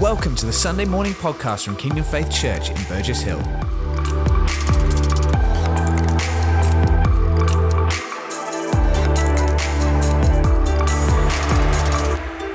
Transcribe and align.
Welcome 0.00 0.36
to 0.36 0.46
the 0.46 0.52
Sunday 0.52 0.84
morning 0.84 1.12
podcast 1.12 1.64
from 1.64 1.74
Kingdom 1.74 2.04
Faith 2.04 2.30
Church 2.30 2.70
in 2.70 2.76
Burgess 2.84 3.20
Hill. 3.20 3.40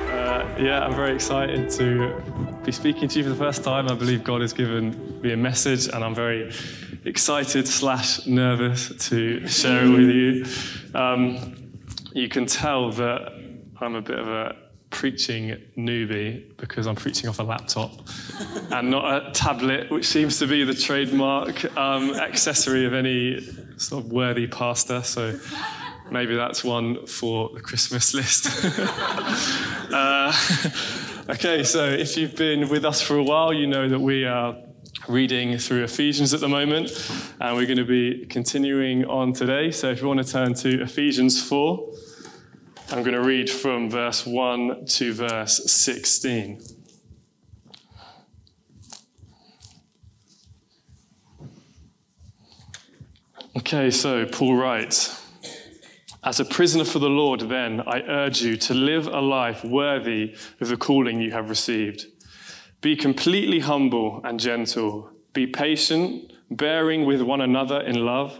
Uh, 0.06 0.56
yeah, 0.58 0.86
I'm 0.86 0.96
very 0.96 1.14
excited 1.14 1.70
to 1.72 2.16
be 2.64 2.72
speaking 2.72 3.10
to 3.10 3.20
you 3.20 3.24
for 3.24 3.30
the 3.32 3.36
first 3.36 3.62
time. 3.62 3.90
I 3.90 3.96
believe 3.96 4.24
God 4.24 4.40
has 4.40 4.54
given 4.54 5.20
me 5.22 5.34
a 5.34 5.38
message, 5.38 5.90
and 5.90 6.02
I'm 6.02 6.16
very 6.16 6.50
excited 7.04 7.68
slash 7.68 8.26
nervous 8.26 9.08
to 9.10 9.46
share 9.50 9.84
it 9.84 9.90
with 9.90 10.10
you. 10.10 10.46
Um, 10.98 11.74
you 12.14 12.30
can 12.30 12.46
tell 12.46 12.90
that 12.94 13.34
I'm 13.82 13.96
a 13.96 14.02
bit 14.02 14.18
of 14.18 14.30
a 14.30 14.63
preaching 14.94 15.58
newbie 15.76 16.56
because 16.58 16.88
I'm 16.88 16.96
preaching 16.96 17.30
off 17.30 17.40
a 17.40 17.44
laptop 17.44 17.92
and 18.72 18.90
not 18.90 19.28
a 19.28 19.32
tablet, 19.32 19.92
which 19.92 20.06
seems 20.06 20.40
to 20.40 20.48
be 20.48 20.64
the 20.64 20.74
trademark 20.74 21.76
um, 21.76 22.16
accessory 22.16 22.86
of 22.86 22.94
any 22.94 23.42
sort 23.78 24.06
of 24.06 24.12
worthy 24.12 24.48
pastor. 24.48 25.02
So 25.04 25.38
maybe 26.12 26.36
that's 26.36 26.64
one 26.64 27.06
for 27.08 27.50
the 27.54 27.60
Christmas 27.60 28.14
list. 28.14 28.48
uh, 29.92 30.32
okay, 31.30 31.64
so 31.64 31.86
if 31.86 32.16
you've 32.16 32.36
been 32.36 32.70
with 32.70 32.86
us 32.86 33.02
for 33.02 33.18
a 33.18 33.24
while, 33.24 33.52
you 33.52 33.68
know 33.68 33.90
that 33.90 34.00
we 34.00 34.26
are 34.26 34.56
reading 35.10 35.58
through 35.58 35.84
Ephesians 35.84 36.34
at 36.34 36.40
the 36.40 36.48
moment, 36.48 36.92
and 37.42 37.58
we're 37.58 37.66
going 37.66 37.78
to 37.78 37.84
be 37.84 38.26
continuing 38.28 39.04
on 39.06 39.34
today. 39.34 39.72
So 39.72 39.90
if 39.90 40.02
you 40.02 40.08
want 40.08 40.26
to 40.26 40.32
turn 40.32 40.54
to 40.56 40.82
Ephesians 40.82 41.44
4, 41.44 41.94
I'm 42.92 43.02
going 43.02 43.14
to 43.14 43.24
read 43.24 43.50
from 43.50 43.90
verse 43.90 44.26
1 44.26 44.86
to 44.86 45.14
verse 45.14 45.72
16. 45.72 46.62
Okay, 53.58 53.90
so 53.92 54.26
Paul 54.26 54.56
writes 54.56 55.26
As 56.24 56.40
a 56.40 56.46
prisoner 56.46 56.86
for 56.86 57.00
the 57.00 57.10
Lord, 57.10 57.42
then, 57.42 57.82
I 57.82 58.02
urge 58.02 58.42
you 58.42 58.58
to 58.58 58.74
live 58.74 59.08
a 59.08 59.22
life 59.22 59.64
worthy 59.64 60.36
of 60.60 60.68
the 60.68 60.78
calling 60.78 61.22
you 61.22 61.32
have 61.32 61.50
received. 61.50 62.06
Be 62.82 62.96
completely 62.96 63.60
humble 63.60 64.22
and 64.24 64.40
gentle. 64.40 65.10
Be 65.32 65.48
patient, 65.48 66.34
bearing 66.52 67.06
with 67.06 67.22
one 67.22 67.42
another 67.42 67.80
in 67.82 68.06
love. 68.06 68.40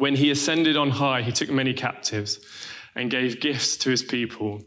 when 0.00 0.16
he 0.16 0.30
ascended 0.30 0.78
on 0.78 0.88
high, 0.88 1.20
he 1.20 1.30
took 1.30 1.50
many 1.50 1.74
captives 1.74 2.40
and 2.94 3.10
gave 3.10 3.38
gifts 3.38 3.76
to 3.76 3.90
his 3.90 4.02
people. 4.02 4.62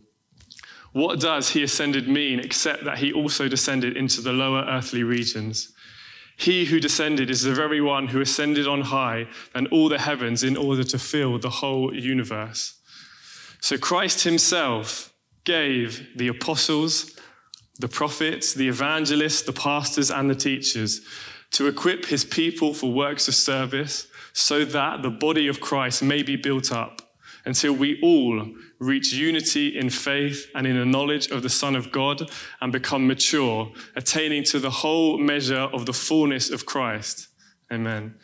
What 0.91 1.19
does 1.19 1.49
he 1.49 1.63
ascended 1.63 2.07
mean 2.07 2.39
except 2.39 2.83
that 2.83 2.99
he 2.99 3.11
also 3.11 3.47
descended 3.47 3.97
into 3.97 4.21
the 4.21 4.31
lower 4.31 4.63
earthly 4.69 5.01
regions? 5.01 5.73
He 6.37 6.65
who 6.65 6.79
descended 6.79 7.31
is 7.31 7.41
the 7.41 7.55
very 7.55 7.81
one 7.81 8.07
who 8.07 8.21
ascended 8.21 8.67
on 8.67 8.81
high 8.81 9.25
and 9.55 9.67
all 9.69 9.89
the 9.89 9.97
heavens 9.97 10.43
in 10.43 10.55
order 10.55 10.83
to 10.83 10.99
fill 10.99 11.39
the 11.39 11.49
whole 11.49 11.95
universe. 11.95 12.79
So 13.59 13.75
Christ 13.75 14.23
himself 14.23 15.15
gave 15.45 16.09
the 16.15 16.27
apostles, 16.27 17.17
the 17.79 17.87
prophets, 17.87 18.53
the 18.53 18.67
evangelists, 18.67 19.41
the 19.41 19.53
pastors, 19.53 20.11
and 20.11 20.29
the 20.29 20.35
teachers 20.35 21.01
to 21.53 21.65
equip 21.65 22.05
his 22.05 22.23
people 22.23 22.75
for 22.75 22.91
works 22.91 23.27
of 23.27 23.33
service 23.33 24.07
so 24.33 24.65
that 24.65 25.01
the 25.01 25.09
body 25.09 25.47
of 25.47 25.61
Christ 25.61 26.03
may 26.03 26.23
be 26.23 26.35
built 26.35 26.71
up 26.71 27.01
until 27.45 27.73
we 27.73 27.99
all 28.01 28.47
reach 28.79 29.13
unity 29.13 29.77
in 29.77 29.89
faith 29.89 30.49
and 30.55 30.65
in 30.65 30.77
the 30.77 30.85
knowledge 30.85 31.27
of 31.29 31.43
the 31.43 31.49
Son 31.49 31.75
of 31.75 31.91
God 31.91 32.29
and 32.61 32.71
become 32.71 33.07
mature, 33.07 33.71
attaining 33.95 34.43
to 34.45 34.59
the 34.59 34.69
whole 34.69 35.17
measure 35.17 35.55
of 35.73 35.85
the 35.85 35.93
fullness 35.93 36.49
of 36.49 36.65
Christ. 36.65 37.27
Amen. 37.71 38.15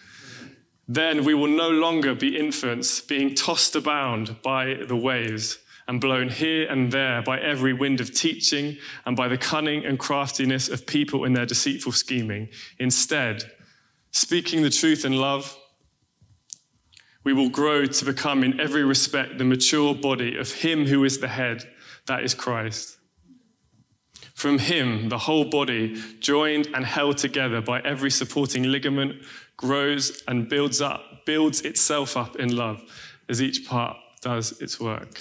Then 0.88 1.24
we 1.24 1.34
will 1.34 1.48
no 1.48 1.69
longer 1.69 2.16
be 2.16 2.38
infants 2.38 3.00
being 3.02 3.36
tossed 3.36 3.75
about 3.75 4.42
by 4.42 4.75
the 4.88 4.96
waves 4.96 5.59
and 5.88 6.02
blown 6.02 6.30
here 6.30 6.69
and 6.69 6.92
there 6.92 7.22
by 7.22 7.40
every 7.40 7.74
wind 7.74 8.00
of 8.00 8.14
teaching 8.14 8.78
and 9.06 9.16
by 9.16 9.28
the 9.28 9.38
cunning 9.38 9.86
and 9.86 10.00
craftiness 10.00 10.69
of 10.69 10.86
people 10.86 11.25
in 11.25 11.34
their 11.34 11.46
deceitful 11.46 11.92
scheming. 11.92 12.50
Instead, 12.80 13.52
speaking 14.12 14.62
the 14.62 14.69
truth 14.69 15.06
in 15.06 15.14
love, 15.14 15.56
we 17.24 17.34
will 17.34 17.50
grow 17.50 17.85
to 17.85 18.06
become, 18.06 18.44
in 18.44 18.59
every 18.59 18.84
respect, 18.84 19.38
the 19.38 19.44
mature 19.44 19.94
body 19.94 20.38
of 20.38 20.52
Him 20.52 20.85
who 20.85 21.03
is 21.03 21.19
the 21.19 21.28
head, 21.28 21.63
that 22.07 22.24
is 22.24 22.34
Christ. 22.34 22.97
From 24.34 24.57
Him, 24.57 25.09
the 25.09 25.18
whole 25.18 25.46
body, 25.46 26.02
joined 26.19 26.68
and 26.74 26.85
held 26.85 27.18
together 27.18 27.62
by 27.62 27.81
every 27.81 28.09
supporting 28.09 28.63
ligament, 28.63 29.22
grows 29.57 30.24
and 30.28 30.47
builds 30.47 30.80
up, 30.80 31.25
builds 31.25 31.62
itself 31.62 32.16
up 32.16 32.38
in 32.38 32.56
love 32.56 32.81
as 33.28 33.41
each 33.41 33.68
part 33.68 33.97
does 34.22 34.59
its 34.62 34.80
work. 34.80 35.19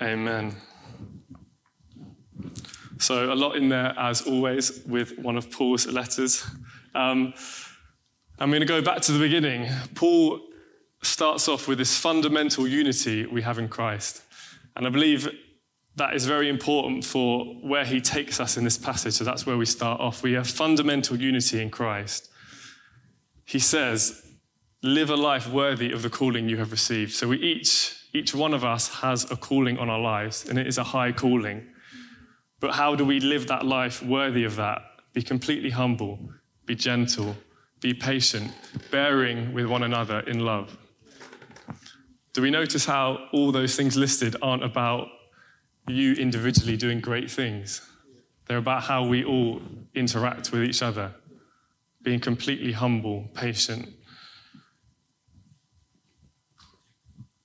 Amen. 0.00 0.56
So, 2.98 3.32
a 3.32 3.34
lot 3.34 3.56
in 3.56 3.68
there, 3.68 3.94
as 3.98 4.22
always, 4.22 4.84
with 4.86 5.18
one 5.18 5.36
of 5.36 5.50
Paul's 5.50 5.86
letters. 5.86 6.46
Um, 6.94 7.34
I'm 8.40 8.48
going 8.48 8.60
to 8.60 8.66
go 8.66 8.80
back 8.80 9.02
to 9.02 9.12
the 9.12 9.18
beginning. 9.18 9.68
Paul 9.94 10.40
starts 11.02 11.46
off 11.46 11.68
with 11.68 11.76
this 11.76 11.98
fundamental 11.98 12.66
unity 12.66 13.26
we 13.26 13.42
have 13.42 13.58
in 13.58 13.68
Christ. 13.68 14.22
And 14.74 14.86
I 14.86 14.90
believe 14.90 15.28
that 15.96 16.14
is 16.14 16.24
very 16.24 16.48
important 16.48 17.04
for 17.04 17.44
where 17.60 17.84
he 17.84 18.00
takes 18.00 18.40
us 18.40 18.56
in 18.56 18.64
this 18.64 18.78
passage. 18.78 19.12
So 19.12 19.24
that's 19.24 19.44
where 19.44 19.58
we 19.58 19.66
start 19.66 20.00
off. 20.00 20.22
We 20.22 20.32
have 20.32 20.48
fundamental 20.48 21.20
unity 21.20 21.60
in 21.60 21.68
Christ. 21.68 22.30
He 23.44 23.58
says, 23.58 24.26
Live 24.82 25.10
a 25.10 25.16
life 25.16 25.46
worthy 25.46 25.92
of 25.92 26.00
the 26.00 26.08
calling 26.08 26.48
you 26.48 26.56
have 26.56 26.72
received. 26.72 27.12
So 27.12 27.28
we 27.28 27.36
each, 27.36 27.94
each 28.14 28.34
one 28.34 28.54
of 28.54 28.64
us 28.64 28.88
has 29.00 29.30
a 29.30 29.36
calling 29.36 29.76
on 29.76 29.90
our 29.90 30.00
lives, 30.00 30.48
and 30.48 30.58
it 30.58 30.66
is 30.66 30.78
a 30.78 30.84
high 30.84 31.12
calling. 31.12 31.66
But 32.60 32.72
how 32.72 32.94
do 32.94 33.04
we 33.04 33.20
live 33.20 33.48
that 33.48 33.66
life 33.66 34.02
worthy 34.02 34.44
of 34.44 34.56
that? 34.56 34.80
Be 35.12 35.20
completely 35.20 35.68
humble, 35.68 36.18
be 36.64 36.74
gentle, 36.74 37.36
be 37.80 37.94
patient, 37.94 38.52
bearing 38.90 39.52
with 39.52 39.66
one 39.66 39.82
another 39.82 40.20
in 40.20 40.40
love. 40.40 40.76
Do 42.32 42.42
we 42.42 42.50
notice 42.50 42.84
how 42.84 43.28
all 43.32 43.50
those 43.50 43.74
things 43.74 43.96
listed 43.96 44.36
aren't 44.42 44.62
about 44.62 45.08
you 45.88 46.12
individually 46.12 46.76
doing 46.76 47.00
great 47.00 47.30
things? 47.30 47.80
They're 48.46 48.58
about 48.58 48.82
how 48.82 49.04
we 49.06 49.24
all 49.24 49.60
interact 49.94 50.52
with 50.52 50.62
each 50.64 50.82
other, 50.82 51.14
being 52.02 52.20
completely 52.20 52.72
humble, 52.72 53.28
patient. 53.34 53.88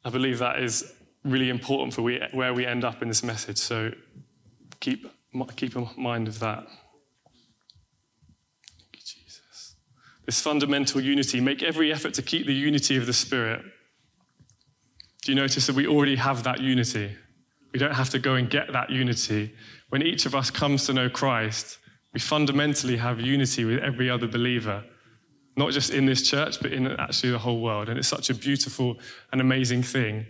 I 0.04 0.10
believe 0.10 0.40
that 0.40 0.60
is 0.60 0.94
really 1.24 1.50
important 1.50 1.94
for 1.94 2.04
we, 2.04 2.22
where 2.34 2.54
we 2.54 2.66
end 2.66 2.84
up 2.84 3.02
in 3.02 3.08
this 3.08 3.24
message, 3.24 3.58
so 3.58 3.92
keep, 4.80 5.08
keep 5.56 5.76
in 5.76 5.90
mind 5.98 6.28
of 6.28 6.40
that. 6.40 6.68
This 10.26 10.42
fundamental 10.42 11.02
unity. 11.02 11.40
Make 11.40 11.64
every 11.64 11.92
effort 11.92 12.14
to 12.16 12.22
keep 12.22 12.46
the 12.46 12.54
unity 12.54 12.98
of 12.98 13.06
the 13.06 13.14
Spirit. 13.14 13.62
Do 15.24 15.32
you 15.32 15.36
notice 15.36 15.68
that 15.68 15.76
we 15.76 15.88
already 15.88 16.16
have 16.16 16.44
that 16.44 16.62
unity? 16.62 17.16
We 17.74 17.80
don't 17.80 17.94
have 17.94 18.10
to 18.12 18.20
go 18.20 18.36
and 18.36 18.50
get 18.50 18.72
that 18.74 18.90
unity. 18.90 19.54
When 19.90 20.02
each 20.02 20.26
of 20.26 20.36
us 20.36 20.50
comes 20.50 20.86
to 20.86 20.94
know 20.94 21.10
Christ, 21.10 21.80
we 22.14 22.20
fundamentally 22.20 22.98
have 22.98 23.20
unity 23.20 23.66
with 23.66 23.80
every 23.80 24.10
other 24.10 24.28
believer, 24.28 24.84
not 25.58 25.72
just 25.72 25.92
in 25.92 26.06
this 26.06 26.22
church, 26.22 26.62
but 26.62 26.72
in 26.72 26.88
actually 26.88 27.32
the 27.32 27.38
whole 27.38 27.62
world. 27.62 27.90
And 27.90 27.98
it's 28.00 28.08
such 28.08 28.30
a 28.30 28.34
beautiful 28.34 28.98
and 29.32 29.42
amazing 29.42 29.84
thing. 29.84 30.26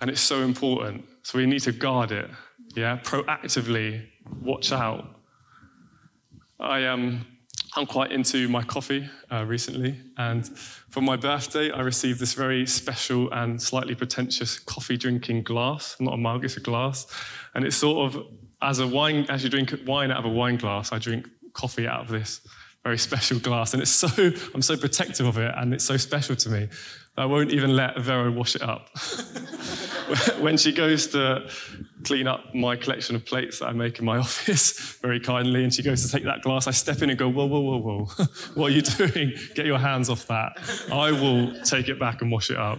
And 0.00 0.10
it's 0.10 0.20
so 0.20 0.40
important. 0.40 1.04
So 1.22 1.38
we 1.38 1.46
need 1.46 1.60
to 1.60 1.72
guard 1.72 2.10
it, 2.10 2.28
yeah? 2.74 2.98
Proactively 3.04 4.06
watch 4.42 4.72
out. 4.72 5.04
I 6.58 6.86
um, 6.86 7.26
I'm 7.76 7.86
quite 7.86 8.10
into 8.10 8.48
my 8.48 8.62
coffee 8.62 9.08
uh, 9.30 9.44
recently, 9.44 9.96
and 10.16 10.46
for 10.90 11.00
my 11.00 11.16
birthday, 11.16 11.70
I 11.70 11.80
received 11.82 12.18
this 12.18 12.34
very 12.34 12.66
special 12.66 13.32
and 13.32 13.62
slightly 13.62 13.94
pretentious 13.94 14.58
coffee 14.58 14.96
drinking 14.96 15.44
glass. 15.44 15.96
Not 16.00 16.14
a 16.14 16.16
mug, 16.16 16.44
it's 16.44 16.56
a 16.56 16.60
glass. 16.60 17.06
And 17.54 17.64
it's 17.64 17.76
sort 17.76 18.12
of 18.12 18.26
as 18.60 18.80
a 18.80 18.86
wine, 18.86 19.26
as 19.28 19.44
you 19.44 19.50
drink 19.50 19.72
wine 19.86 20.10
out 20.10 20.18
of 20.18 20.24
a 20.24 20.34
wine 20.34 20.56
glass, 20.56 20.92
I 20.92 20.98
drink 20.98 21.28
coffee 21.52 21.86
out 21.86 22.00
of 22.00 22.08
this 22.08 22.40
very 22.82 22.98
special 22.98 23.38
glass. 23.38 23.72
And 23.72 23.82
it's 23.82 23.90
so, 23.90 24.08
I'm 24.54 24.62
so 24.62 24.76
protective 24.76 25.26
of 25.26 25.38
it 25.38 25.52
and 25.56 25.72
it's 25.72 25.84
so 25.84 25.96
special 25.96 26.36
to 26.36 26.48
me. 26.48 26.68
I 27.20 27.26
won't 27.26 27.50
even 27.50 27.76
let 27.76 27.98
Vero 27.98 28.30
wash 28.32 28.56
it 28.56 28.62
up. 28.62 28.88
when 30.40 30.56
she 30.56 30.72
goes 30.72 31.08
to 31.08 31.50
clean 32.02 32.26
up 32.26 32.54
my 32.54 32.76
collection 32.76 33.14
of 33.14 33.26
plates 33.26 33.58
that 33.58 33.66
I 33.66 33.72
make 33.72 33.98
in 33.98 34.06
my 34.06 34.16
office 34.26 34.96
very 35.02 35.20
kindly, 35.20 35.62
and 35.62 35.72
she 35.72 35.82
goes 35.82 36.02
to 36.02 36.10
take 36.10 36.24
that 36.24 36.40
glass, 36.40 36.66
I 36.66 36.70
step 36.70 37.02
in 37.02 37.10
and 37.10 37.18
go, 37.18 37.28
Whoa, 37.28 37.44
whoa, 37.44 37.60
whoa, 37.60 37.78
whoa. 37.78 38.04
what 38.54 38.72
are 38.72 38.74
you 38.74 38.80
doing? 38.80 39.34
Get 39.54 39.66
your 39.66 39.78
hands 39.78 40.08
off 40.08 40.26
that. 40.28 40.56
I 40.90 41.12
will 41.12 41.60
take 41.62 41.90
it 41.90 42.00
back 42.00 42.22
and 42.22 42.32
wash 42.32 42.50
it 42.50 42.56
up. 42.56 42.78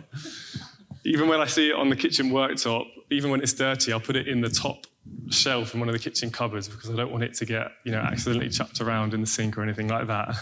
Even 1.04 1.28
when 1.28 1.40
I 1.40 1.46
see 1.46 1.70
it 1.70 1.76
on 1.76 1.90
the 1.90 1.96
kitchen 1.96 2.32
worktop, 2.32 2.86
even 3.12 3.30
when 3.30 3.42
it's 3.42 3.54
dirty, 3.54 3.94
I'll 3.94 4.00
put 4.00 4.16
it 4.16 4.28
in 4.28 4.42
the 4.42 4.50
top 4.50 4.88
shelf 5.30 5.74
in 5.74 5.80
one 5.80 5.90
of 5.90 5.94
the 5.94 6.00
kitchen 6.00 6.30
cupboards 6.30 6.68
because 6.68 6.90
I 6.90 6.96
don't 6.96 7.12
want 7.12 7.24
it 7.24 7.34
to 7.36 7.46
get, 7.46 7.72
you 7.84 7.92
know, 7.92 8.00
accidentally 8.00 8.50
chucked 8.50 8.82
around 8.82 9.14
in 9.14 9.22
the 9.22 9.28
sink 9.28 9.58
or 9.58 9.64
anything 9.64 9.88
like 9.88 10.08
that. 10.08 10.36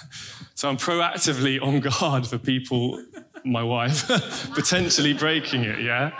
So 0.56 0.70
I'm 0.70 0.78
proactively 0.78 1.62
on 1.62 1.80
guard 1.80 2.28
for 2.28 2.38
people, 2.38 3.04
my 3.46 3.64
wife, 3.64 4.08
potentially 4.54 5.14
breaking 5.14 5.64
it, 5.64 5.82
yeah? 5.82 6.12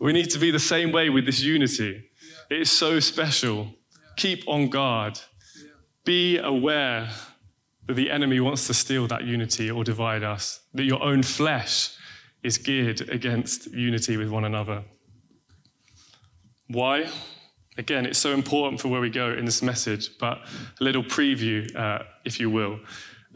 We 0.00 0.12
need 0.12 0.30
to 0.30 0.38
be 0.38 0.50
the 0.50 0.58
same 0.58 0.92
way 0.92 1.10
with 1.10 1.26
this 1.26 1.40
unity. 1.40 2.04
It 2.50 2.60
is 2.60 2.70
so 2.70 3.00
special. 3.00 3.74
Keep 4.16 4.48
on 4.48 4.68
guard. 4.68 5.18
Be 6.04 6.38
aware 6.38 7.08
that 7.86 7.94
the 7.94 8.10
enemy 8.10 8.40
wants 8.40 8.66
to 8.66 8.74
steal 8.74 9.06
that 9.08 9.24
unity 9.24 9.70
or 9.70 9.84
divide 9.84 10.22
us, 10.22 10.60
that 10.74 10.84
your 10.84 11.02
own 11.02 11.22
flesh 11.22 11.96
is 12.42 12.58
geared 12.58 13.08
against 13.10 13.66
unity 13.72 14.16
with 14.16 14.28
one 14.28 14.44
another. 14.44 14.84
Why? 16.68 17.08
Again, 17.76 18.06
it's 18.06 18.18
so 18.18 18.32
important 18.32 18.80
for 18.80 18.88
where 18.88 19.00
we 19.00 19.10
go 19.10 19.32
in 19.32 19.44
this 19.44 19.62
message, 19.62 20.10
but 20.18 20.38
a 20.80 20.84
little 20.84 21.02
preview, 21.02 21.74
uh, 21.76 22.04
if 22.24 22.38
you 22.38 22.50
will, 22.50 22.78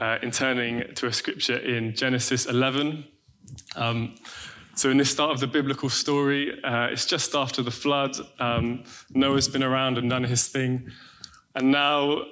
uh, 0.02 0.19
in 0.20 0.32
turning 0.32 0.82
to 0.96 1.06
a 1.06 1.12
scripture 1.12 1.58
in 1.58 1.94
Genesis 1.94 2.46
11. 2.46 3.04
Um, 3.76 4.16
so, 4.75 4.90
in 4.90 4.96
this 4.96 5.12
start 5.12 5.31
of 5.31 5.38
the 5.38 5.46
biblical 5.46 5.88
story, 5.88 6.60
uh, 6.64 6.87
it's 6.87 7.06
just 7.06 7.37
after 7.37 7.62
the 7.62 7.70
flood. 7.70 8.16
Um, 8.40 8.82
Noah's 9.10 9.46
been 9.46 9.62
around 9.62 9.99
and 9.99 10.10
done 10.10 10.25
his 10.25 10.49
thing. 10.49 10.90
And 11.54 11.70
now 11.70 12.22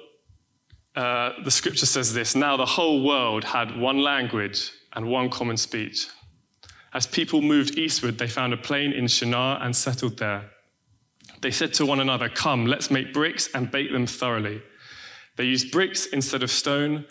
uh, 0.97 1.31
the 1.45 1.51
scripture 1.51 1.85
says 1.85 2.13
this 2.13 2.35
now 2.35 2.57
the 2.57 2.65
whole 2.65 3.05
world 3.05 3.45
had 3.45 3.79
one 3.79 3.99
language 3.99 4.71
and 4.93 5.07
one 5.07 5.29
common 5.29 5.55
speech. 5.55 6.07
As 6.93 7.07
people 7.07 7.41
moved 7.41 7.77
eastward, 7.77 8.17
they 8.17 8.27
found 8.27 8.51
a 8.51 8.57
plain 8.57 8.91
in 8.91 9.07
Shinar 9.07 9.63
and 9.63 9.73
settled 9.73 10.17
there. 10.17 10.49
They 11.39 11.51
said 11.51 11.73
to 11.75 11.85
one 11.85 12.01
another, 12.01 12.27
Come, 12.27 12.65
let's 12.65 12.91
make 12.91 13.13
bricks 13.13 13.47
and 13.53 13.71
bake 13.71 13.93
them 13.93 14.07
thoroughly. 14.07 14.61
They 15.37 15.45
used 15.45 15.71
bricks 15.71 16.07
instead 16.07 16.43
of 16.43 16.51
stone 16.51 17.05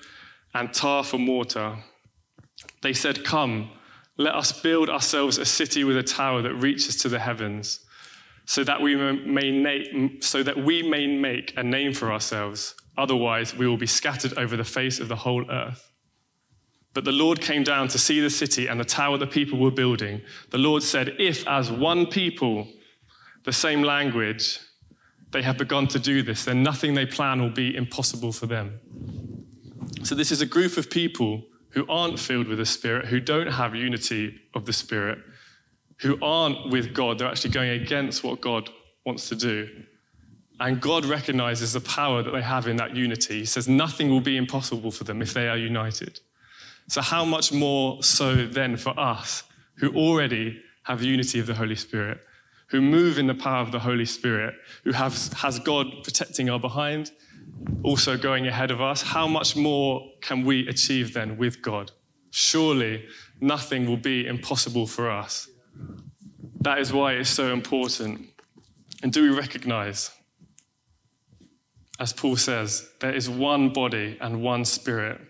and 0.54 0.72
tar 0.72 1.04
for 1.04 1.18
mortar. 1.18 1.76
They 2.82 2.92
said, 2.92 3.24
Come, 3.24 3.70
let 4.16 4.34
us 4.34 4.52
build 4.60 4.90
ourselves 4.90 5.38
a 5.38 5.44
city 5.44 5.84
with 5.84 5.96
a 5.96 6.02
tower 6.02 6.42
that 6.42 6.54
reaches 6.54 6.96
to 6.96 7.08
the 7.08 7.18
heavens, 7.18 7.80
so 8.44 8.64
that 8.64 8.80
we 8.80 8.96
may, 8.96 9.50
na- 9.50 10.08
so 10.20 10.42
that 10.42 10.58
we 10.58 10.82
may 10.82 11.06
make 11.06 11.54
a 11.56 11.62
name 11.62 11.92
for 11.92 12.12
ourselves. 12.12 12.74
Otherwise, 12.98 13.54
we 13.56 13.66
will 13.66 13.76
be 13.76 13.86
scattered 13.86 14.36
over 14.36 14.56
the 14.56 14.64
face 14.64 15.00
of 15.00 15.08
the 15.08 15.16
whole 15.16 15.50
earth. 15.50 15.90
But 16.92 17.04
the 17.04 17.12
Lord 17.12 17.40
came 17.40 17.62
down 17.62 17.88
to 17.88 17.98
see 17.98 18.20
the 18.20 18.30
city 18.30 18.66
and 18.66 18.80
the 18.80 18.84
tower 18.84 19.16
the 19.16 19.26
people 19.26 19.58
were 19.58 19.70
building. 19.70 20.20
The 20.50 20.58
Lord 20.58 20.82
said, 20.82 21.14
If 21.18 21.46
as 21.46 21.70
one 21.70 22.06
people, 22.06 22.66
the 23.44 23.52
same 23.52 23.82
language, 23.82 24.58
they 25.30 25.42
have 25.42 25.56
begun 25.56 25.86
to 25.88 25.98
do 25.98 26.22
this, 26.22 26.44
then 26.44 26.62
nothing 26.62 26.94
they 26.94 27.06
plan 27.06 27.40
will 27.40 27.50
be 27.50 27.74
impossible 27.76 28.32
for 28.32 28.46
them. 28.46 28.80
So, 30.02 30.14
this 30.14 30.32
is 30.32 30.40
a 30.40 30.46
group 30.46 30.76
of 30.76 30.90
people 30.90 31.44
who 31.70 31.86
aren't 31.88 32.18
filled 32.18 32.48
with 32.48 32.58
the 32.58 32.66
Spirit, 32.66 33.06
who 33.06 33.20
don't 33.20 33.46
have 33.46 33.74
unity 33.74 34.40
of 34.54 34.64
the 34.64 34.72
Spirit, 34.72 35.18
who 35.98 36.18
aren't 36.22 36.70
with 36.70 36.94
God. 36.94 37.18
They're 37.18 37.28
actually 37.28 37.50
going 37.50 37.70
against 37.70 38.24
what 38.24 38.40
God 38.40 38.70
wants 39.04 39.28
to 39.28 39.36
do. 39.36 39.68
And 40.58 40.80
God 40.80 41.04
recognizes 41.04 41.72
the 41.72 41.80
power 41.80 42.22
that 42.22 42.32
they 42.32 42.42
have 42.42 42.66
in 42.66 42.76
that 42.76 42.94
unity. 42.96 43.40
He 43.40 43.44
says 43.44 43.68
nothing 43.68 44.10
will 44.10 44.20
be 44.20 44.36
impossible 44.36 44.90
for 44.90 45.04
them 45.04 45.22
if 45.22 45.32
they 45.32 45.48
are 45.48 45.56
united. 45.56 46.20
So, 46.88 47.00
how 47.00 47.24
much 47.24 47.52
more 47.52 48.02
so 48.02 48.46
then 48.46 48.76
for 48.76 48.98
us 48.98 49.44
who 49.76 49.94
already 49.94 50.60
have 50.84 51.02
unity 51.02 51.38
of 51.38 51.46
the 51.46 51.54
Holy 51.54 51.76
Spirit, 51.76 52.20
who 52.68 52.80
move 52.80 53.18
in 53.18 53.26
the 53.26 53.34
power 53.34 53.62
of 53.62 53.72
the 53.72 53.78
Holy 53.78 54.04
Spirit, 54.04 54.54
who 54.84 54.92
have, 54.92 55.14
has 55.34 55.58
God 55.58 55.86
protecting 56.04 56.50
our 56.50 56.58
behind, 56.58 57.10
also 57.82 58.16
going 58.16 58.46
ahead 58.46 58.70
of 58.70 58.80
us? 58.80 59.02
How 59.02 59.26
much 59.26 59.56
more 59.56 60.06
can 60.20 60.44
we 60.44 60.68
achieve 60.68 61.14
then 61.14 61.36
with 61.36 61.62
God? 61.62 61.92
Surely 62.30 63.06
nothing 63.40 63.86
will 63.86 63.96
be 63.96 64.26
impossible 64.26 64.86
for 64.86 65.10
us. 65.10 65.48
That 66.60 66.78
is 66.78 66.92
why 66.92 67.12
it's 67.14 67.30
so 67.30 67.52
important. 67.52 68.26
And 69.02 69.12
do 69.12 69.22
we 69.22 69.36
recognize, 69.36 70.10
as 71.98 72.12
Paul 72.12 72.36
says, 72.36 72.88
there 73.00 73.14
is 73.14 73.28
one 73.28 73.72
body 73.72 74.18
and 74.20 74.42
one 74.42 74.64
spirit 74.64 75.20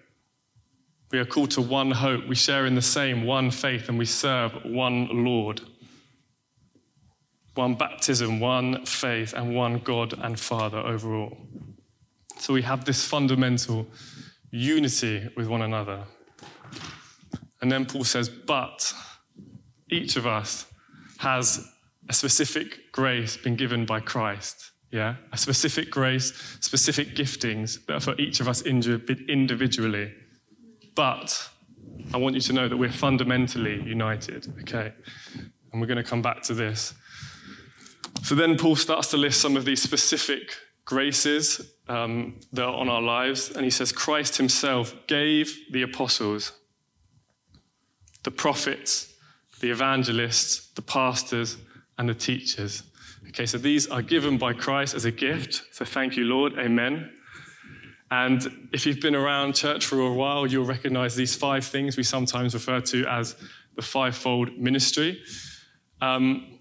we 1.11 1.19
are 1.19 1.25
called 1.25 1.51
to 1.53 1.61
one 1.61 1.91
hope. 1.91 2.29
We 2.29 2.37
share 2.37 2.67
in 2.67 2.77
the 2.77 2.83
same 2.83 3.25
one 3.25 3.51
faith 3.51 3.89
and 3.89 3.99
we 3.99 4.07
serve 4.07 4.53
one 4.65 5.25
Lord. 5.25 5.61
One 7.57 7.75
baptism, 7.75 8.39
one 8.39 8.87
faith, 8.87 9.35
and 9.37 9.57
one 9.57 9.79
God 9.79 10.15
and 10.23 10.39
Father 10.39 10.79
overall. 10.79 11.37
So 12.41 12.55
we 12.55 12.63
have 12.63 12.87
this 12.87 13.05
fundamental 13.05 13.87
unity 14.51 15.29
with 15.37 15.47
one 15.47 15.61
another. 15.61 16.05
And 17.61 17.71
then 17.71 17.85
Paul 17.85 18.05
says, 18.05 18.31
but 18.31 18.95
each 19.91 20.17
of 20.17 20.27
us 20.27 20.65
has 21.19 21.69
a 22.09 22.15
specific 22.15 22.93
grace 22.93 23.37
been 23.37 23.57
given 23.57 23.85
by 23.85 24.01
Christ. 24.01 24.73
Yeah? 24.91 25.17
A 25.33 25.37
specific 25.37 25.91
grace, 25.91 26.33
specific 26.61 27.15
giftings 27.15 27.85
that 27.85 27.97
are 27.97 28.01
for 28.01 28.19
each 28.19 28.41
of 28.41 28.49
us 28.49 28.63
individually. 28.63 30.11
But 30.95 31.51
I 32.15 32.17
want 32.17 32.35
you 32.37 32.41
to 32.41 32.53
know 32.55 32.69
that 32.69 32.77
we're 32.77 32.91
fundamentally 32.91 33.83
united, 33.83 34.53
okay? 34.63 34.95
And 35.73 35.81
we're 35.81 35.87
going 35.87 36.03
to 36.03 36.11
come 36.11 36.23
back 36.23 36.41
to 36.45 36.55
this. 36.55 36.95
So 38.23 38.35
then 38.35 38.57
Paul 38.57 38.77
starts 38.77 39.11
to 39.11 39.19
list 39.19 39.43
some 39.43 39.59
of 39.59 39.67
these 39.67 39.83
specific 39.83 40.57
graces 40.91 41.73
um, 41.87 42.35
that 42.53 42.65
are 42.65 42.75
on 42.75 42.89
our 42.89 43.01
lives. 43.01 43.53
And 43.53 43.65
he 43.65 43.71
says, 43.71 43.93
Christ 43.93 44.37
himself 44.37 44.93
gave 45.07 45.57
the 45.71 45.83
apostles, 45.83 46.53
the 48.25 48.33
prophets, 48.33 49.15
the 49.61 49.71
evangelists, 49.71 50.73
the 50.75 50.83
pastors, 50.83 51.59
and 51.97 52.09
the 52.09 52.15
teachers. 52.15 52.83
Okay, 53.29 53.47
so 53.47 53.57
these 53.57 53.87
are 53.87 54.03
given 54.03 54.37
by 54.37 54.53
Christ 54.53 54.95
as 54.95 55.05
a 55.05 55.13
gift. 55.13 55.63
So 55.71 55.85
thank 55.85 56.17
you, 56.17 56.25
Lord. 56.25 56.59
Amen. 56.59 57.09
And 58.11 58.69
if 58.73 58.85
you've 58.85 59.01
been 59.01 59.15
around 59.15 59.55
church 59.55 59.87
for 59.87 60.01
a 60.01 60.13
while, 60.13 60.45
you'll 60.45 60.65
recognize 60.65 61.15
these 61.15 61.37
five 61.37 61.65
things 61.65 61.97
we 61.97 62.03
sometimes 62.03 62.53
refer 62.55 62.81
to 62.81 63.07
as 63.07 63.37
the 63.77 63.83
fivefold 63.83 64.59
ministry. 64.59 65.23
Um, 66.01 66.59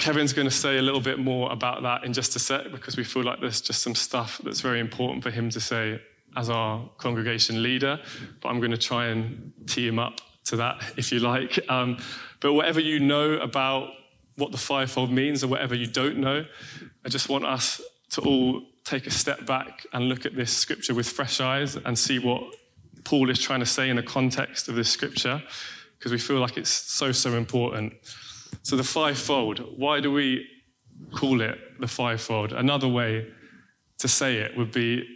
Kevin's 0.00 0.32
going 0.32 0.48
to 0.48 0.54
say 0.54 0.78
a 0.78 0.82
little 0.82 1.00
bit 1.00 1.18
more 1.18 1.52
about 1.52 1.82
that 1.82 2.04
in 2.04 2.12
just 2.12 2.34
a 2.34 2.38
sec 2.38 2.72
because 2.72 2.96
we 2.96 3.04
feel 3.04 3.22
like 3.22 3.40
there's 3.40 3.60
just 3.60 3.82
some 3.82 3.94
stuff 3.94 4.40
that's 4.42 4.60
very 4.60 4.80
important 4.80 5.22
for 5.22 5.30
him 5.30 5.50
to 5.50 5.60
say 5.60 6.00
as 6.36 6.48
our 6.48 6.88
congregation 6.96 7.62
leader. 7.62 8.00
But 8.40 8.48
I'm 8.48 8.60
going 8.60 8.70
to 8.70 8.78
try 8.78 9.06
and 9.06 9.52
tee 9.66 9.86
him 9.86 9.98
up 9.98 10.20
to 10.46 10.56
that 10.56 10.82
if 10.96 11.12
you 11.12 11.20
like. 11.20 11.58
Um, 11.68 11.98
but 12.40 12.54
whatever 12.54 12.80
you 12.80 12.98
know 12.98 13.34
about 13.34 13.90
what 14.36 14.52
the 14.52 14.58
fivefold 14.58 15.12
means 15.12 15.44
or 15.44 15.48
whatever 15.48 15.74
you 15.74 15.86
don't 15.86 16.16
know, 16.16 16.46
I 17.04 17.08
just 17.10 17.28
want 17.28 17.44
us 17.44 17.80
to 18.12 18.22
all 18.22 18.62
take 18.84 19.06
a 19.06 19.10
step 19.10 19.44
back 19.44 19.86
and 19.92 20.08
look 20.08 20.24
at 20.24 20.34
this 20.34 20.50
scripture 20.50 20.94
with 20.94 21.08
fresh 21.08 21.40
eyes 21.40 21.76
and 21.76 21.98
see 21.98 22.18
what 22.18 22.42
Paul 23.04 23.28
is 23.28 23.38
trying 23.38 23.60
to 23.60 23.66
say 23.66 23.90
in 23.90 23.96
the 23.96 24.02
context 24.02 24.68
of 24.68 24.76
this 24.76 24.88
scripture, 24.88 25.42
because 25.98 26.10
we 26.10 26.18
feel 26.18 26.38
like 26.38 26.56
it's 26.56 26.70
so, 26.70 27.12
so 27.12 27.34
important. 27.34 27.92
So, 28.62 28.76
the 28.76 28.84
fivefold, 28.84 29.58
why 29.76 30.00
do 30.00 30.12
we 30.12 30.46
call 31.12 31.40
it 31.40 31.58
the 31.80 31.86
fivefold? 31.86 32.52
Another 32.52 32.88
way 32.88 33.26
to 33.98 34.08
say 34.08 34.36
it 34.38 34.56
would 34.56 34.72
be 34.72 35.06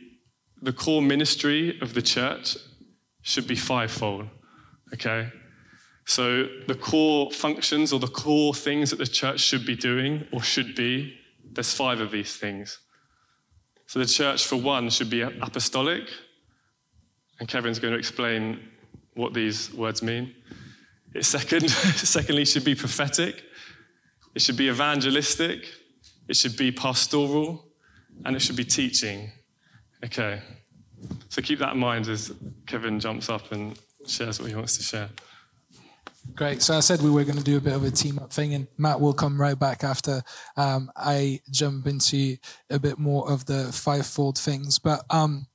the 0.63 0.73
core 0.73 1.03
ministry 1.03 1.79
of 1.81 1.95
the 1.95 2.03
church 2.03 2.57
should 3.23 3.47
be 3.47 3.55
fivefold, 3.55 4.29
okay? 4.93 5.31
So, 6.07 6.47
the 6.67 6.75
core 6.75 7.31
functions 7.31 7.93
or 7.93 8.01
the 8.01 8.07
core 8.07 8.55
things 8.55 8.91
that 8.91 8.99
the 8.99 9.07
church 9.07 9.41
should 9.41 9.67
be 9.67 9.77
doing 9.77 10.27
or 10.33 10.43
should 10.43 10.75
be, 10.75 11.15
there's 11.53 11.73
five 11.73 12.01
of 12.01 12.11
these 12.11 12.37
things. 12.37 12.79
So 13.87 13.99
the 13.99 14.07
church, 14.07 14.47
for 14.47 14.57
one, 14.57 14.91
should 14.91 15.11
be 15.11 15.23
apostolic. 15.23 16.09
And 17.39 17.49
Kevin's 17.49 17.79
going 17.79 17.93
to 17.93 17.99
explain 17.99 18.61
what 19.15 19.35
these 19.35 19.73
words 19.73 20.03
mean. 20.03 20.35
Second, 21.21 21.71
secondly, 21.71 22.45
should 22.45 22.65
be 22.65 22.75
prophetic. 22.75 23.45
It 24.35 24.43
should 24.43 24.57
be 24.57 24.69
evangelistic. 24.69 25.69
it 26.29 26.37
should 26.37 26.57
be 26.57 26.73
pastoral, 26.73 27.69
and 28.25 28.35
it 28.35 28.41
should 28.41 28.57
be 28.57 28.65
teaching. 28.65 29.31
Okay. 30.05 30.41
So 31.29 31.43
keep 31.43 31.59
that 31.59 31.75
in 31.75 31.79
mind 31.79 32.09
as 32.09 32.33
Kevin 32.67 32.99
jumps 32.99 33.29
up 33.29 33.53
and 33.53 33.79
shares 34.07 34.41
what 34.41 34.49
he 34.49 34.57
wants 34.57 34.77
to 34.79 34.83
share. 34.83 35.09
Great. 36.35 36.63
So 36.63 36.77
I 36.77 36.81
said 36.81 37.03
we 37.03 37.11
were 37.11 37.25
going 37.25 37.39
to 37.39 37.45
do 37.45 37.59
a 37.59 37.61
bit 37.61 37.75
of 37.75 37.85
a 37.85 37.91
team 37.91 38.19
up 38.19 38.33
thing, 38.33 38.55
and 38.55 38.67
Matt 38.79 39.01
will 39.01 39.13
come 39.13 39.41
right 39.41 39.59
back 39.59 39.85
after 39.85 40.23
um, 40.57 40.91
I 40.97 41.41
jump 41.51 41.87
into 41.87 42.37
a 42.71 42.79
bit 42.79 42.99
more 42.99 43.31
of 43.31 43.45
the 43.45 43.71
fivefold 43.73 44.39
things. 44.39 44.79
But 44.79 45.05
um, 45.11 45.47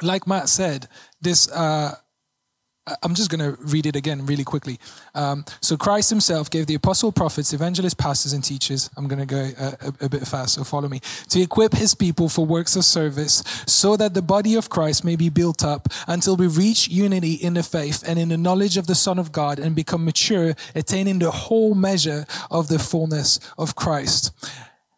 like 0.00 0.26
Matt 0.26 0.48
said, 0.48 0.88
this 1.20 1.50
uh, 1.50 1.96
I'm 3.02 3.14
just 3.14 3.30
going 3.30 3.38
to 3.38 3.60
read 3.62 3.86
it 3.86 3.94
again 3.94 4.26
really 4.26 4.42
quickly. 4.42 4.80
Um, 5.14 5.44
so 5.60 5.76
Christ 5.76 6.10
himself 6.10 6.50
gave 6.50 6.66
the 6.66 6.74
apostle, 6.74 7.12
prophets, 7.12 7.52
evangelists, 7.52 7.94
pastors, 7.94 8.32
and 8.32 8.42
teachers. 8.42 8.90
I'm 8.96 9.06
going 9.06 9.20
to 9.20 9.26
go 9.26 9.50
a, 9.56 9.86
a, 9.86 10.06
a, 10.06 10.08
bit 10.08 10.26
fast, 10.26 10.54
so 10.54 10.64
follow 10.64 10.88
me. 10.88 11.00
To 11.28 11.40
equip 11.40 11.74
his 11.74 11.94
people 11.94 12.28
for 12.28 12.44
works 12.44 12.74
of 12.74 12.84
service 12.84 13.44
so 13.68 13.96
that 13.98 14.14
the 14.14 14.22
body 14.22 14.56
of 14.56 14.68
Christ 14.68 15.04
may 15.04 15.14
be 15.14 15.28
built 15.28 15.64
up 15.64 15.88
until 16.08 16.34
we 16.34 16.48
reach 16.48 16.88
unity 16.88 17.34
in 17.34 17.54
the 17.54 17.62
faith 17.62 18.02
and 18.04 18.18
in 18.18 18.30
the 18.30 18.36
knowledge 18.36 18.76
of 18.76 18.88
the 18.88 18.96
Son 18.96 19.20
of 19.20 19.30
God 19.30 19.60
and 19.60 19.76
become 19.76 20.04
mature, 20.04 20.54
attaining 20.74 21.20
the 21.20 21.30
whole 21.30 21.76
measure 21.76 22.26
of 22.50 22.66
the 22.66 22.80
fullness 22.80 23.38
of 23.58 23.76
Christ. 23.76 24.32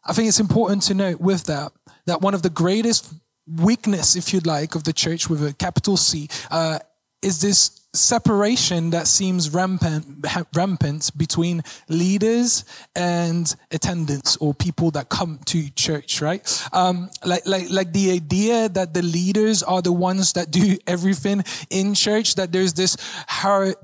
I 0.06 0.14
think 0.14 0.28
it's 0.28 0.40
important 0.40 0.82
to 0.84 0.94
note 0.94 1.20
with 1.20 1.44
that, 1.44 1.72
that 2.06 2.22
one 2.22 2.32
of 2.32 2.40
the 2.40 2.50
greatest 2.50 3.12
weakness, 3.46 4.16
if 4.16 4.32
you'd 4.32 4.46
like, 4.46 4.74
of 4.74 4.84
the 4.84 4.92
church 4.94 5.28
with 5.28 5.44
a 5.46 5.52
capital 5.52 5.98
C, 5.98 6.28
uh, 6.50 6.78
is 7.24 7.40
this 7.40 7.80
separation 7.94 8.90
that 8.90 9.06
seems 9.06 9.50
rampant, 9.50 10.26
rampant 10.54 11.16
between 11.16 11.62
leaders 11.88 12.64
and 12.94 13.54
attendants 13.70 14.36
or 14.38 14.52
people 14.52 14.90
that 14.90 15.08
come 15.08 15.38
to 15.46 15.70
church, 15.70 16.20
right? 16.20 16.68
Um, 16.72 17.08
like, 17.24 17.46
like, 17.46 17.70
like 17.70 17.92
the 17.92 18.10
idea 18.10 18.68
that 18.68 18.94
the 18.94 19.02
leaders 19.02 19.62
are 19.62 19.80
the 19.80 19.92
ones 19.92 20.32
that 20.34 20.50
do 20.50 20.76
everything 20.86 21.44
in 21.70 21.94
church, 21.94 22.34
that 22.34 22.52
there's 22.52 22.74
this 22.74 22.96
har, 23.28 23.74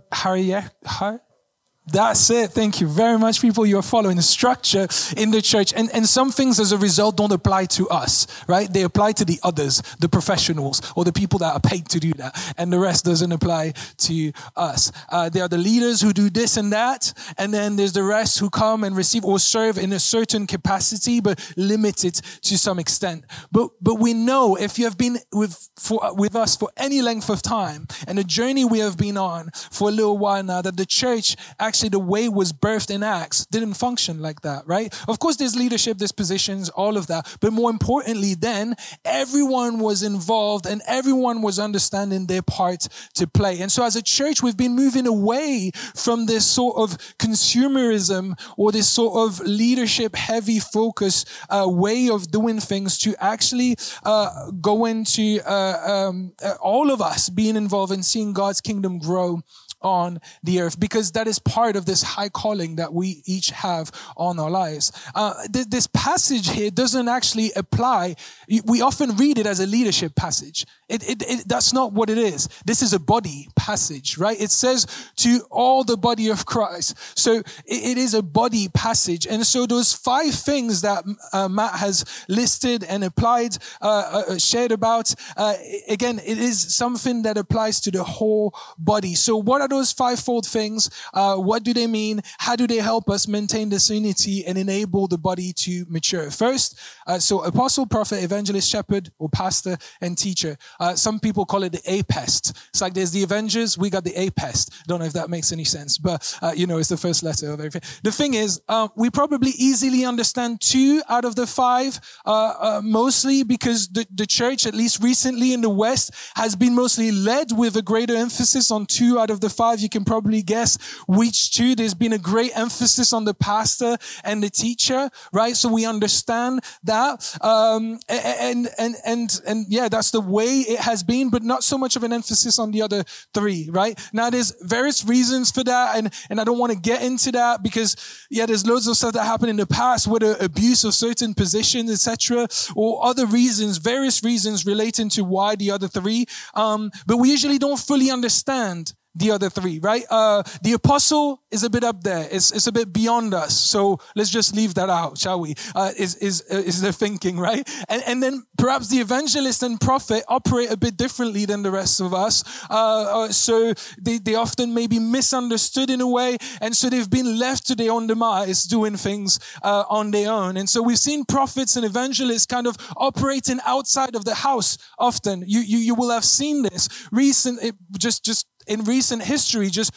that's 1.93 2.31
it. 2.31 2.51
Thank 2.53 2.81
you 2.81 2.87
very 2.87 3.19
much, 3.19 3.41
people. 3.41 3.67
You're 3.67 3.83
following 3.83 4.17
the 4.17 4.23
structure 4.23 4.87
in 5.17 5.31
the 5.31 5.43
church. 5.43 5.73
And, 5.75 5.91
and 5.95 6.07
some 6.07 6.31
things 6.31 6.61
as 6.61 6.73
a 6.73 6.79
result 6.79 7.17
don't 7.17 7.33
apply 7.33 7.67
to 7.67 7.89
us, 7.89 8.27
right? 8.47 8.73
They 8.73 8.83
apply 8.83 9.13
to 9.13 9.25
the 9.25 9.39
others, 9.43 9.83
the 9.99 10.09
professionals, 10.09 10.81
or 10.97 11.05
the 11.05 11.13
people 11.13 11.39
that 11.41 11.55
are 11.55 11.61
paid 11.61 11.89
to 11.91 12.01
do 12.01 12.13
that. 12.15 12.55
And 12.57 12.73
the 12.73 12.79
rest 12.79 13.05
doesn't 13.05 13.33
apply 13.33 13.75
to 13.99 14.33
us. 14.57 14.93
Uh, 15.09 15.29
there 15.29 15.45
are 15.45 15.49
the 15.49 15.59
leaders 15.59 16.01
who 16.01 16.13
do 16.13 16.31
this 16.31 16.57
and 16.57 16.73
that. 16.73 17.13
And 17.39 17.53
then 17.53 17.77
there's 17.77 17.93
the 17.93 18.03
rest 18.03 18.39
who 18.39 18.51
come 18.51 18.85
and 18.85 18.97
receive 18.97 19.25
or 19.25 19.39
serve 19.39 19.79
in 19.79 19.93
a 19.93 19.99
certain 19.99 20.47
capacity, 20.47 21.21
but 21.21 21.39
limited 21.57 22.15
to 22.15 22.59
some 22.59 22.79
extent. 22.79 23.25
But, 23.51 23.71
but 23.81 23.97
we 23.97 24.15
know 24.15 24.57
if 24.57 24.79
you 24.79 24.85
have 24.85 24.99
been 24.99 25.19
with, 25.33 25.69
for, 25.77 26.15
with 26.15 26.37
us 26.37 26.57
for 26.57 26.71
any 26.77 27.03
length 27.03 27.31
of 27.31 27.43
time 27.43 27.87
and 28.07 28.19
the 28.19 28.25
journey 28.25 28.65
we 28.65 28.79
have 28.81 28.97
been 28.97 29.17
on 29.17 29.51
for 29.71 29.89
a 29.89 29.93
little 29.93 30.19
while 30.19 30.43
now, 30.43 30.63
that 30.63 30.77
the 30.77 30.87
church 30.87 31.37
actually 31.59 31.80
actually 31.81 31.89
the 31.89 31.99
way 31.99 32.29
was 32.29 32.53
birthed 32.53 32.91
in 32.91 33.03
Acts 33.03 33.47
didn't 33.47 33.73
function 33.73 34.21
like 34.21 34.43
that, 34.43 34.67
right? 34.67 34.95
Of 35.09 35.19
course, 35.19 35.37
there's 35.37 35.57
leadership, 35.57 35.97
there's 35.97 36.13
positions, 36.13 36.69
all 36.69 36.99
of 36.99 37.07
that. 37.07 37.39
But 37.41 37.55
more 37.55 37.71
importantly, 37.71 38.35
then 38.35 38.75
everyone 39.03 39.79
was 39.79 40.03
involved 40.03 40.67
and 40.67 40.83
everyone 40.87 41.41
was 41.41 41.59
understanding 41.59 42.27
their 42.27 42.43
part 42.43 42.87
to 43.15 43.27
play. 43.27 43.61
And 43.61 43.73
so 43.73 43.83
as 43.83 43.97
a 43.97 44.03
church, 44.03 44.43
we've 44.43 44.59
been 44.59 44.77
moving 44.77 45.07
away 45.07 45.71
from 45.95 46.27
this 46.27 46.47
sort 46.47 46.77
of 46.77 46.99
consumerism 47.17 48.39
or 48.59 48.73
this 48.73 48.89
sort 48.91 49.17
of 49.17 49.41
leadership 49.47 50.15
heavy 50.15 50.59
focus 50.59 51.25
uh, 51.49 51.67
way 51.67 52.11
of 52.11 52.31
doing 52.31 52.61
things 52.61 52.99
to 52.99 53.15
actually 53.25 53.77
uh, 54.05 54.51
go 54.61 54.85
into 54.85 55.41
uh, 55.47 56.09
um, 56.11 56.35
uh, 56.45 56.57
all 56.61 56.91
of 56.91 57.01
us 57.01 57.31
being 57.31 57.57
involved 57.57 57.91
in 57.91 58.03
seeing 58.03 58.35
God's 58.35 58.61
kingdom 58.61 58.99
grow 58.99 59.41
on 59.83 60.21
the 60.43 60.61
earth 60.61 60.79
because 60.79 61.13
that 61.13 61.27
is 61.27 61.39
part 61.39 61.77
of 61.77 61.87
this 61.87 62.03
high 62.03 62.29
calling 62.29 62.77
that 62.77 62.93
we 62.93 63.23
each 63.27 63.51
have 63.51 63.91
on 64.17 64.39
our 64.39 64.51
lives. 64.51 64.93
Uh, 65.15 65.35
th- 65.53 65.67
this 65.67 65.87
passage 65.89 66.51
here 66.51 66.71
doesn't 66.71 67.09
actually 67.09 67.53
apply. 67.57 68.17
We 68.65 68.81
often 68.83 69.17
read 69.17 69.39
it 69.39 69.47
as 69.47 69.61
a 69.61 69.67
leadership 69.67 70.15
passage. 70.15 70.67
It, 70.91 71.09
it, 71.09 71.23
it, 71.23 71.49
that's 71.49 71.73
not 71.73 71.93
what 71.93 72.11
it 72.11 72.19
is. 72.19 72.49
This 72.65 72.83
is 72.83 72.93
a 72.93 72.99
body 72.99 73.49
passage, 73.55 74.19
right? 74.19 74.39
It 74.41 74.51
says 74.51 74.89
to 75.17 75.41
all 75.49 75.85
the 75.85 75.97
body 75.97 76.29
of 76.29 76.45
Christ. 76.45 76.99
So 77.17 77.43
it 77.65 77.97
is 77.97 78.13
a 78.15 78.23
body 78.23 78.69
passage. 78.69 79.25
And 79.25 79.47
so 79.47 79.67
those 79.67 79.93
five 79.93 80.35
things 80.35 80.83
that 80.83 81.05
uh, 81.33 81.49
Matt 81.49 81.75
has 81.75 82.05
listed 82.29 82.83
and 82.83 83.05
applied, 83.05 83.57
uh, 83.81 84.25
uh 84.31 84.39
shared 84.39 84.73
about, 84.73 85.15
uh, 85.37 85.55
again, 85.89 86.19
it 86.19 86.39
is 86.39 86.75
something 86.75 87.23
that 87.23 87.39
applies 87.39 87.81
to 87.83 87.93
the 87.93 88.03
whole 88.03 88.53
body. 88.77 89.15
So 89.15 89.37
what 89.37 89.61
are 89.61 89.69
those 89.69 89.93
fivefold 89.93 90.45
things? 90.45 90.91
Uh, 91.15 91.37
what 91.37 91.63
do 91.63 91.73
they 91.73 91.87
mean? 91.87 92.21
How 92.39 92.57
do 92.57 92.67
they 92.67 92.79
help 92.79 93.09
us 93.09 93.29
maintain 93.29 93.69
this 93.69 93.91
unity 93.91 94.45
and 94.45 94.59
enable 94.59 95.07
the 95.07 95.19
body 95.19 95.53
to 95.53 95.87
mature? 95.89 96.33
First, 96.33 96.81
so 97.19 97.45
apostle, 97.45 97.87
prophet, 97.87 98.25
evangelist, 98.25 98.69
shepherd, 98.69 99.13
or 99.19 99.29
pastor 99.29 99.77
and 100.01 100.19
teacher. 100.19 100.57
Uh, 100.81 100.95
some 100.95 101.21
people 101.21 101.45
call 101.45 101.63
it 101.63 101.73
the 101.73 101.83
APEST. 101.87 102.51
It's 102.71 102.81
like 102.81 102.95
there's 102.95 103.13
the 103.13 103.23
Avengers, 103.23 103.79
we 103.79 103.91
got 103.91 104.03
the 104.03 104.15
APEST. 104.15 104.87
Don't 104.87 105.01
know 105.01 105.07
if 105.07 105.13
that 105.13 105.31
makes 105.31 105.53
any 105.53 105.65
sense, 105.65 105.99
but 105.99 106.39
uh, 106.43 106.53
you 106.57 106.67
know, 106.67 106.79
it's 106.79 106.89
the 106.89 106.97
first 106.97 107.23
letter 107.23 107.53
of 107.53 107.61
everything. 107.61 107.83
The 108.03 108.13
thing 108.13 108.35
is, 108.35 108.61
uh, 108.69 108.89
we 108.97 109.11
probably 109.11 109.51
easily 109.51 110.05
understand 110.05 110.61
two 110.61 111.03
out 111.09 111.25
of 111.25 111.37
the 111.37 111.47
five, 111.47 112.01
uh, 112.25 112.55
uh, 112.59 112.81
mostly 112.83 113.43
because 113.43 113.89
the, 113.89 114.07
the 114.13 114.27
church, 114.27 114.67
at 114.67 114.75
least 114.75 115.03
recently 115.03 115.53
in 115.53 115.61
the 115.61 115.71
West, 115.71 116.15
has 116.35 116.57
been 116.57 116.75
mostly 116.75 117.13
led 117.13 117.53
with 117.53 117.77
a 117.77 117.83
greater 117.83 118.17
emphasis 118.17 118.71
on 118.71 118.87
two 118.87 119.19
out 119.19 119.31
of 119.31 119.41
the 119.41 119.51
five. 119.51 119.81
You 119.81 119.89
can 119.89 120.05
probably 120.05 120.43
guess 120.43 120.79
which 121.07 121.53
two. 121.53 121.75
There's 121.75 121.95
been 121.95 122.15
a 122.15 122.19
great 122.19 122.57
emphasis 122.57 123.13
on 123.13 123.25
the 123.25 123.35
pastor 123.35 123.99
and 124.25 124.43
the 124.43 124.51
teacher, 124.51 125.11
right? 125.33 125.57
So 125.57 125.69
we 125.69 125.85
understand 125.85 126.61
that. 126.85 127.37
Um, 127.43 128.01
and, 128.09 128.69
and, 128.79 128.97
and, 129.05 129.41
and 129.47 129.67
yeah, 129.69 129.89
that's 129.89 130.11
the 130.11 130.21
way 130.21 130.65
it 130.71 130.79
has 130.79 131.03
been, 131.03 131.31
but 131.31 131.43
not 131.43 131.65
so 131.65 131.77
much 131.77 131.97
of 131.97 132.05
an 132.05 132.13
emphasis 132.13 132.59
on 132.59 132.71
the 132.71 132.83
other 132.83 133.05
three, 133.35 133.69
right? 133.71 133.99
Now 134.13 134.31
there's 134.31 134.55
various 134.63 135.05
reasons 135.05 135.51
for 135.51 135.65
that, 135.65 135.97
and, 135.97 136.13
and 136.31 136.41
I 136.41 136.45
don't 136.45 136.59
want 136.59 136.73
to 136.73 136.79
get 136.79 137.03
into 137.03 137.33
that 137.33 137.63
because, 137.63 137.97
yeah, 138.31 138.47
there's 138.47 138.67
loads 138.67 138.87
of 138.87 138.97
stuff 138.97 139.15
that 139.15 139.25
happened 139.25 139.51
in 139.51 139.57
the 139.57 139.67
past, 139.67 140.07
whether 140.07 140.37
abuse 140.41 140.85
of 140.85 140.95
certain 140.95 141.35
positions, 141.35 141.91
etc., 141.91 142.47
or 142.77 143.05
other 143.05 143.27
reasons, 143.27 143.79
various 143.79 144.23
reasons 144.23 144.65
relating 144.65 145.09
to 145.11 145.25
why 145.25 145.57
the 145.57 145.71
other 145.71 145.89
three. 145.89 146.27
Um, 146.55 146.91
but 147.07 147.17
we 147.17 147.31
usually 147.31 147.59
don't 147.59 147.79
fully 147.79 148.11
understand 148.11 148.95
the 149.15 149.31
other 149.31 149.51
three, 149.51 149.79
right? 149.81 150.05
Uh, 150.09 150.43
the 150.63 150.73
apostle 150.73 151.43
is 151.51 151.65
a 151.65 151.71
bit 151.71 151.83
up 151.83 152.03
there. 152.03 152.29
It's, 152.31 152.53
it's 152.53 152.67
a 152.67 152.73
bit 152.73 152.93
beyond 152.93 153.35
us. 153.35 153.59
So 153.59 153.99
let's 154.15 154.31
just 154.31 154.55
leave 154.55 154.75
that 154.75 154.89
out, 154.89 155.19
shall 155.19 155.41
we? 155.41 155.55
Uh, 155.75 155.91
is, 155.97 156.15
is, 156.17 156.43
is 156.43 156.81
the 156.81 156.93
thinking, 156.93 157.39
right? 157.39 157.69
And, 157.89 158.03
and 158.07 158.23
then 158.23 158.45
perhaps 158.57 158.89
the 158.89 158.99
evangelist 158.99 159.63
and 159.63 159.81
prophet 159.81 160.23
operate 160.29 160.71
a 160.71 160.77
bit 160.77 160.97
differently 160.97 161.45
than 161.45 161.63
the 161.63 161.71
rest 161.71 162.01
of 162.01 162.15
us. 162.15 162.45
Uh, 162.71 163.25
uh, 163.25 163.29
so 163.33 163.75
they, 164.01 164.19
they 164.19 164.37
often 164.37 164.75
may 164.75 164.87
be 164.87 164.99
misunderstood 165.01 165.91
in 165.91 166.01
a 166.01 166.09
way. 166.09 166.37
And 166.61 166.77
so 166.77 166.89
they've 166.89 167.11
been 167.11 167.39
left 167.39 167.67
to 167.67 167.75
their 167.75 167.91
own 167.91 168.07
demise 168.07 168.65
doing 168.65 168.97
things 168.97 169.41
uh, 169.63 169.85
on 169.89 170.13
their 170.13 170.31
own. 170.31 170.57
And 170.57 170.69
so 170.69 170.83
we've 170.83 170.99
seen 170.99 171.25
prophets 171.25 171.77
and 171.77 171.85
evangelists 171.85 172.47
kind 172.47 172.67
of 172.67 172.77
operating 172.97 173.59
outside 173.67 174.15
of 174.15 174.25
the 174.25 174.35
house 174.35 174.79
often. 174.99 175.43
You, 175.47 175.61
you, 175.61 175.79
you 175.79 175.95
will 175.95 176.11
have 176.11 176.25
seen 176.25 176.63
this 176.63 176.89
recent, 177.11 177.61
just, 177.99 178.25
just 178.25 178.47
in 178.71 178.85
recent 178.85 179.23
history, 179.23 179.69
just 179.69 179.93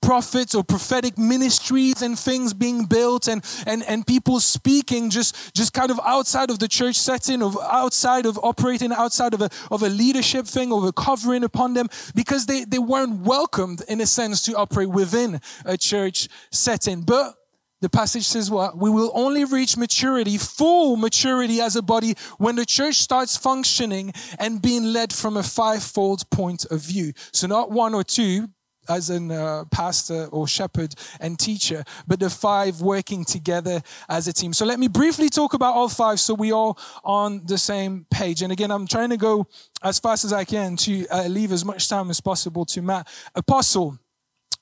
prophets 0.00 0.54
or 0.54 0.64
prophetic 0.64 1.16
ministries 1.16 2.02
and 2.02 2.18
things 2.18 2.52
being 2.52 2.84
built 2.84 3.28
and, 3.28 3.44
and, 3.66 3.82
and 3.84 4.06
people 4.06 4.40
speaking 4.40 5.08
just, 5.08 5.54
just 5.54 5.72
kind 5.72 5.90
of 5.90 6.00
outside 6.04 6.50
of 6.50 6.58
the 6.58 6.68
church 6.68 6.96
setting 6.96 7.40
of 7.40 7.56
outside 7.62 8.26
of 8.26 8.38
operating 8.42 8.92
outside 8.92 9.32
of 9.32 9.40
a, 9.40 9.48
of 9.70 9.82
a 9.82 9.88
leadership 9.88 10.44
thing 10.44 10.72
or 10.72 10.86
a 10.88 10.92
covering 10.92 11.44
upon 11.44 11.74
them 11.74 11.86
because 12.16 12.46
they, 12.46 12.64
they 12.64 12.80
weren't 12.80 13.20
welcomed 13.20 13.80
in 13.88 14.00
a 14.00 14.06
sense 14.06 14.42
to 14.42 14.56
operate 14.56 14.88
within 14.88 15.40
a 15.64 15.76
church 15.76 16.28
setting. 16.50 17.02
But 17.02 17.36
the 17.82 17.90
passage 17.90 18.26
says 18.26 18.50
what? 18.50 18.78
We 18.78 18.90
will 18.90 19.10
only 19.12 19.44
reach 19.44 19.76
maturity, 19.76 20.38
full 20.38 20.96
maturity 20.96 21.60
as 21.60 21.74
a 21.74 21.82
body 21.82 22.14
when 22.38 22.54
the 22.54 22.64
church 22.64 22.94
starts 22.94 23.36
functioning 23.36 24.12
and 24.38 24.62
being 24.62 24.84
led 24.84 25.12
from 25.12 25.36
a 25.36 25.42
fivefold 25.42 26.30
point 26.30 26.64
of 26.70 26.80
view. 26.80 27.12
So 27.32 27.48
not 27.48 27.72
one 27.72 27.92
or 27.92 28.04
two, 28.04 28.48
as 28.88 29.10
a 29.10 29.34
uh, 29.34 29.64
pastor 29.66 30.26
or 30.26 30.48
shepherd 30.48 30.94
and 31.20 31.38
teacher, 31.38 31.84
but 32.06 32.18
the 32.18 32.28
five 32.28 32.80
working 32.80 33.24
together 33.24 33.80
as 34.08 34.26
a 34.26 34.32
team. 34.32 34.52
So 34.52 34.64
let 34.64 34.78
me 34.78 34.88
briefly 34.88 35.28
talk 35.28 35.54
about 35.54 35.74
all 35.74 35.88
five 35.88 36.18
so 36.18 36.34
we 36.34 36.52
all 36.52 36.78
on 37.04 37.46
the 37.46 37.58
same 37.58 38.06
page. 38.10 38.42
And 38.42 38.52
again, 38.52 38.70
I'm 38.70 38.88
trying 38.88 39.10
to 39.10 39.16
go 39.16 39.46
as 39.82 39.98
fast 39.98 40.24
as 40.24 40.32
I 40.32 40.44
can 40.44 40.76
to 40.78 41.06
uh, 41.08 41.26
leave 41.28 41.52
as 41.52 41.64
much 41.64 41.88
time 41.88 42.10
as 42.10 42.20
possible 42.20 42.64
to 42.66 42.82
Matt. 42.82 43.06
Apostle 43.36 43.98